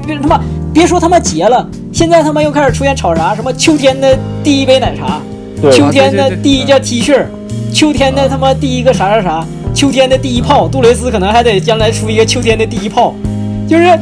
[0.07, 0.41] 别他妈
[0.75, 4.13] 别说他妈结了，现在他妈又开始出现炒啥什么秋天的
[4.43, 5.21] 第一杯奶茶，
[5.71, 7.23] 秋天的第一件 T 恤，
[7.73, 13.15] 秋天的他妈第一个啥啥啥，秋天的第一炮，杜蕾斯可能还得将来出一个秋天的第一炮，
[13.69, 13.97] 就是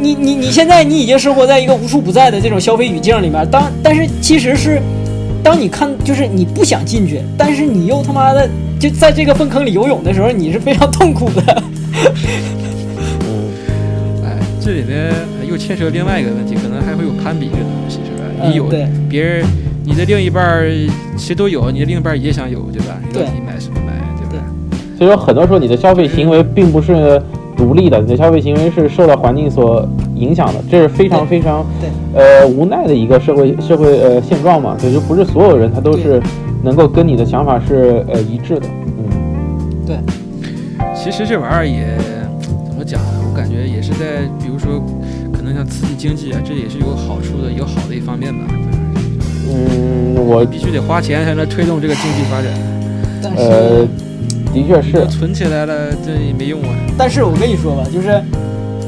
[0.00, 4.80] 你你你你现在你已经生活在一个无处不在的这种消费语境里面，当但是其实是，
[5.42, 11.62] 当你看就是你不想进去，但是你又他妈的就在这个粪坑里游泳的时候，你是非常痛苦的。
[13.18, 14.24] 嗯。
[14.24, 15.12] 哎，这里面
[15.52, 18.24] 又牵扯另外一个问题，可能还会有攀比这个东西是吧？
[18.40, 19.44] 嗯你有对别人，
[19.84, 20.66] 你的另一半儿
[21.18, 22.98] 谁都有，你的另一半儿也想有，对吧？
[23.06, 24.44] 你到对底买什么买，对吧？
[24.96, 27.22] 所以说很多时候你的消费行为并不是
[27.54, 29.86] 独立的，你的消费行为是受到环境所
[30.16, 31.90] 影响的，这是非常非常对
[32.20, 34.74] 呃无奈的一个社会社会呃现状嘛。
[34.78, 36.20] 所以就不是所有人他都是
[36.64, 38.66] 能够跟你的想法是呃一致的，
[38.98, 39.86] 嗯。
[39.86, 39.96] 对
[40.96, 41.86] 其实这玩意儿也
[42.66, 43.08] 怎么讲呢？
[43.30, 45.01] 我感觉也是在，比如说，可
[45.52, 48.44] 能像刺激经济啊，这也是有好处的，有好的一方面吧。
[49.48, 52.50] 嗯，我必须得花钱才能推动这个经济发展。
[53.22, 53.88] 但呃是，
[54.52, 56.68] 的确是，存起来了，这也没用啊。
[56.96, 58.22] 但是我跟你说吧，就是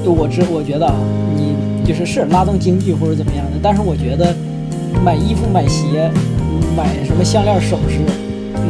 [0.03, 0.97] 就我知我觉得啊，
[1.37, 1.55] 你
[1.87, 4.35] 就是是拉动经济或者怎么样的，但是我觉得
[5.05, 6.11] 买衣服、买鞋、
[6.77, 8.01] 买什么项链、首饰、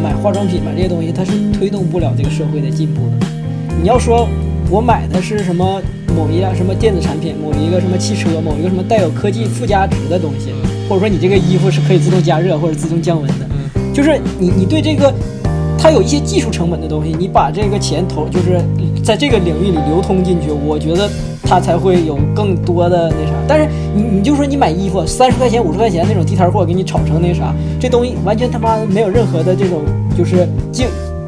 [0.03, 3.27] 买化妆品、买这些东西，它是推动不了这个社会的进步的。
[3.81, 4.29] 你要说
[4.71, 5.81] 我买的是什么
[6.15, 10.53] 某一样什么电子产品，某一个什么汽车，某一个什么带有科技附加值的东西，
[10.89, 13.47] 或者说你这个衣服是可以自动加热或者自动降温的，
[13.93, 15.13] 就是你你对这个。
[15.77, 18.59] 它有一些技术成本的东西，你把这个钱投，就是
[19.03, 21.11] 在这个领域里流通进去，我觉得
[21.43, 23.35] 它才会有更多的那啥。
[23.47, 29.83] 但是你你就说你买衣服三十块钱、五十块钱那种地摊货，给你炒成那啥，这东西完全他妈没有任何的这种
[30.17, 30.87] 就是技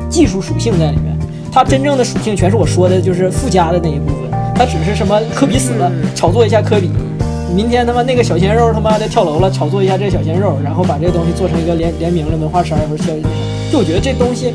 [0.09, 1.14] 技术属性在里面。
[1.53, 4.36] 它真正的属性全是我说的，就是附加的那一部分。
[4.57, 6.91] 它只是什么科比死了，炒作一下科比。
[7.55, 13.23] 明天他妈那个小鲜肉他妈的跳楼了，炒作一下这个小鲜肉，然后把这个东西做成一个联联名的文化衫或者消息。
[13.71, 14.53] 就我觉得这东西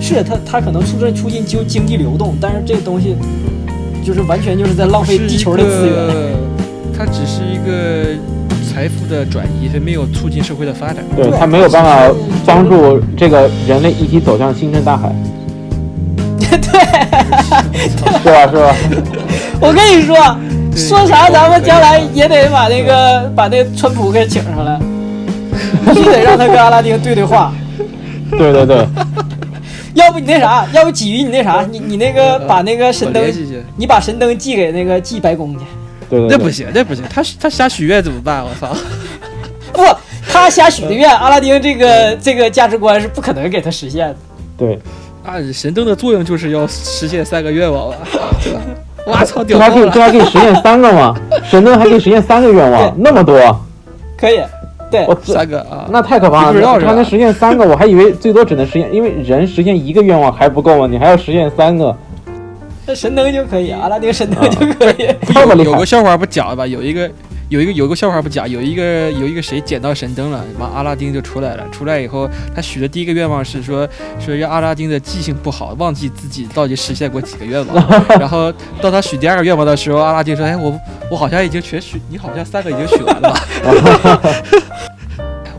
[0.00, 3.16] 是它，它可能促进促进就经济流动，但是这个东西
[4.04, 5.94] 就是完全就是在浪费地球的资源。
[6.96, 8.08] 它只是一个
[8.72, 11.04] 财富的转移，它没有促进社会的发展。
[11.14, 12.14] 对，它没有办法
[12.46, 15.14] 帮助这个人类一起走向星辰大海。
[18.22, 18.46] 对， 是吧？
[18.50, 18.74] 是吧？
[19.60, 20.16] 我跟你说，
[20.76, 24.78] 说啥咱们将来也得把那个把那个川普给请上来，
[25.92, 27.52] 必须得让他跟阿拉丁对对话。
[28.30, 28.86] 对对对，
[29.94, 33.22] 要不你那啥，要不鲫鱼你那啥，你你那个把那个神灯，
[33.76, 35.64] 你把神灯寄给那个寄白宫去。
[36.10, 38.44] 对对，那不行，那不行，他他瞎许愿怎么办？
[38.44, 38.76] 我操！
[39.72, 39.82] 不，
[40.28, 44.16] 他瞎许的愿，阿拉丁这个这个价值观是不可能给他实现的。
[44.58, 44.78] 对，
[45.26, 47.96] 啊，神灯的作用就是要实现三个愿望吧！
[49.04, 51.14] 我操，屌他可以，他可以实现三个吗？
[51.44, 53.36] 神灯还可以实现三个愿望，那么多？
[54.16, 54.40] 可以。
[54.88, 56.80] 对，我三个啊，那太可怕了！
[56.80, 61.94] 他能实现三个，我还以为最多只能实现，因为人实现一个愿望还不够吗，你还要实现三个。
[62.86, 65.08] 那神灯就可以，阿拉丁神灯就可以。
[65.34, 66.64] 有有个笑话不讲了吧？
[66.64, 67.10] 有一个。
[67.48, 71.64] 有一个有个笑话不假，有一个有一个谁捡到神灯了，完阿拉丁就出来了。
[71.70, 73.88] 出来以后，他许的第一个愿望是说
[74.18, 77.88] 说让阿拉丁的记性不好，忘记自己到底实现过几个愿望。
[78.18, 80.76] 然后到他许第二个愿望的时候，阿拉丁说：“哎，我
[81.08, 83.32] 我好像已经全许，你好像三个已经许完了。”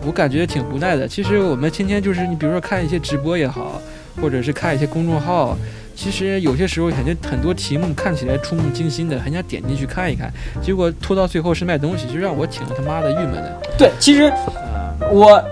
[0.06, 1.08] 我感觉挺无奈的。
[1.08, 3.82] 其实我们天天就是你比如说看一些直播也好，
[4.22, 5.58] 或者是看一些公众号。
[5.98, 10.32] 其实有些时候感觉很多题目看起来触目惊心的，很想点进去看一看，
[10.62, 13.60] 结果拖到最后是卖东西，就让我挺他妈的郁闷的。
[13.80, 14.32] 对，其实
[15.12, 15.44] 我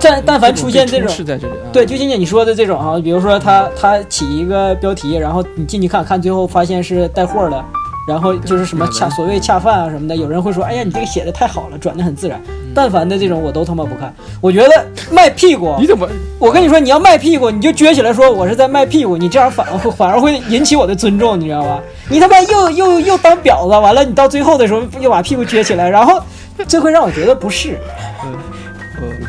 [0.00, 7.62] 但但凡出现这种是在这里，对，就今天你说的这种啊，比如说他他起一个标题，然后你进去看看，最后发现是带货的。
[8.08, 12.40] 然后就是什么恰所谓恰饭啊什么的，有人会说，哎呀，你这个写的太好了，转的很自然。
[12.74, 14.12] 但凡的这种我都他妈不看。
[14.40, 16.08] 我觉得卖屁股，你怎么？
[16.38, 21.80] 我跟你说，你要卖屁股，你就撅起来说我是在卖屁股，你这样反而会反而会引起我的尊重，你知道吧？
[22.08, 26.22] 你他妈又又又当婊子，完了你到最后的时候又把屁股撅起来，然后
[26.66, 27.78] 这会让我觉得不是。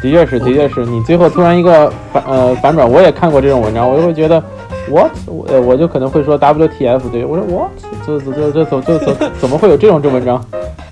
[0.02, 4.42] 的确是，的确是你最后突然一个反呃反转，我也看过这种文章，我就会觉得。
[4.90, 7.70] what 我我就可能会说 WTF，对我说我
[8.06, 10.44] 这这这这怎这怎怎么会有这种这文章？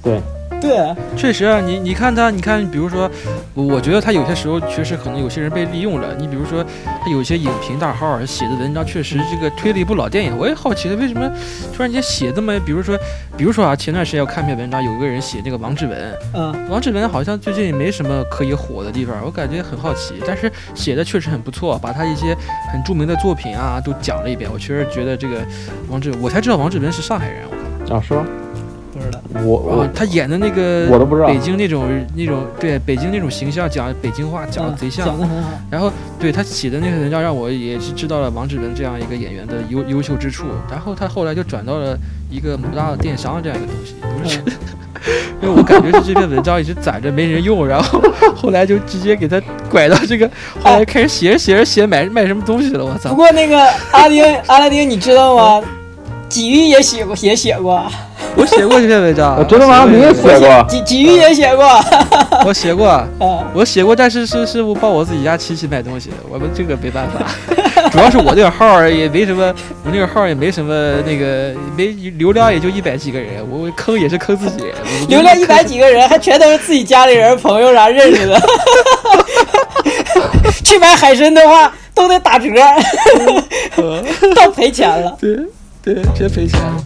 [0.01, 0.21] 对。
[0.61, 3.09] 对，确实啊，你你看他，你看，比如说，
[3.53, 6.13] 我觉得他有些时候确实可能有些人被利用了。
[6.17, 6.63] 你比如说，
[7.01, 10.37] 他有些影评大号写的文章，确实这个推了一部老电影。
[10.37, 11.31] 我也好奇他为什么
[11.73, 12.97] 突然间写这么，比如说，
[13.37, 22.35] 比如说啊，前段时间我看篇文章，有一个人写那个王志文，嗯，王志文好像最近也没什么可以火的地方，我感觉很好奇，但是写的确实很不错，把他一些
[22.71, 24.51] 很著名的作品啊都讲了一遍。
[24.51, 25.41] 我确实觉得这个
[25.87, 28.25] 王志，我才知道王志文是上海人，我靠，啊，是吗？
[29.45, 35.49] 我我他演的那个我都不知道北京那种那种对北京那种形象讲北京话讲的贼像，讲的很好。
[35.69, 40.45] 然后对他写的那个文章让我也是知道了王志文这样一个演员的优优秀之处。
[40.69, 41.97] 然后他后来就转到了
[42.29, 44.39] 一个某大的电商这样一个东西，不是？
[45.41, 48.01] 因为我感觉是这篇文章一直攒着没人用，然后
[48.35, 50.29] 后来就直接给他拐到这个，
[50.61, 53.09] 后来开始写着写着写买卖什么东西了，我操！
[53.11, 53.57] 不过那个
[53.91, 55.65] 阿丁阿拉丁你知道吗？
[56.29, 57.89] 鲫鱼也写过也写过。
[58.39, 59.85] 我写过这篇文章，我真的吗？
[59.85, 60.47] 你也写过？
[60.69, 61.65] 鲫鲫鱼也写过，
[62.45, 63.03] 我写过，
[63.53, 67.19] 我写过，但是是是我帮我自己家亲戚买东西，我们这个没办法，
[67.91, 70.73] 主要是我这个号也没什么，我那个号也没什么
[71.05, 71.87] 那个没
[72.17, 74.63] 流量，也就一百几个人，我坑也是坑自己，
[75.09, 78.41] 流量一百几个人，还全都是自己家里人、朋友啥认识的，
[80.63, 82.47] 去买海参的话都得打折，
[84.33, 85.35] 都赔钱了，对
[85.83, 86.77] 对，全赔钱了。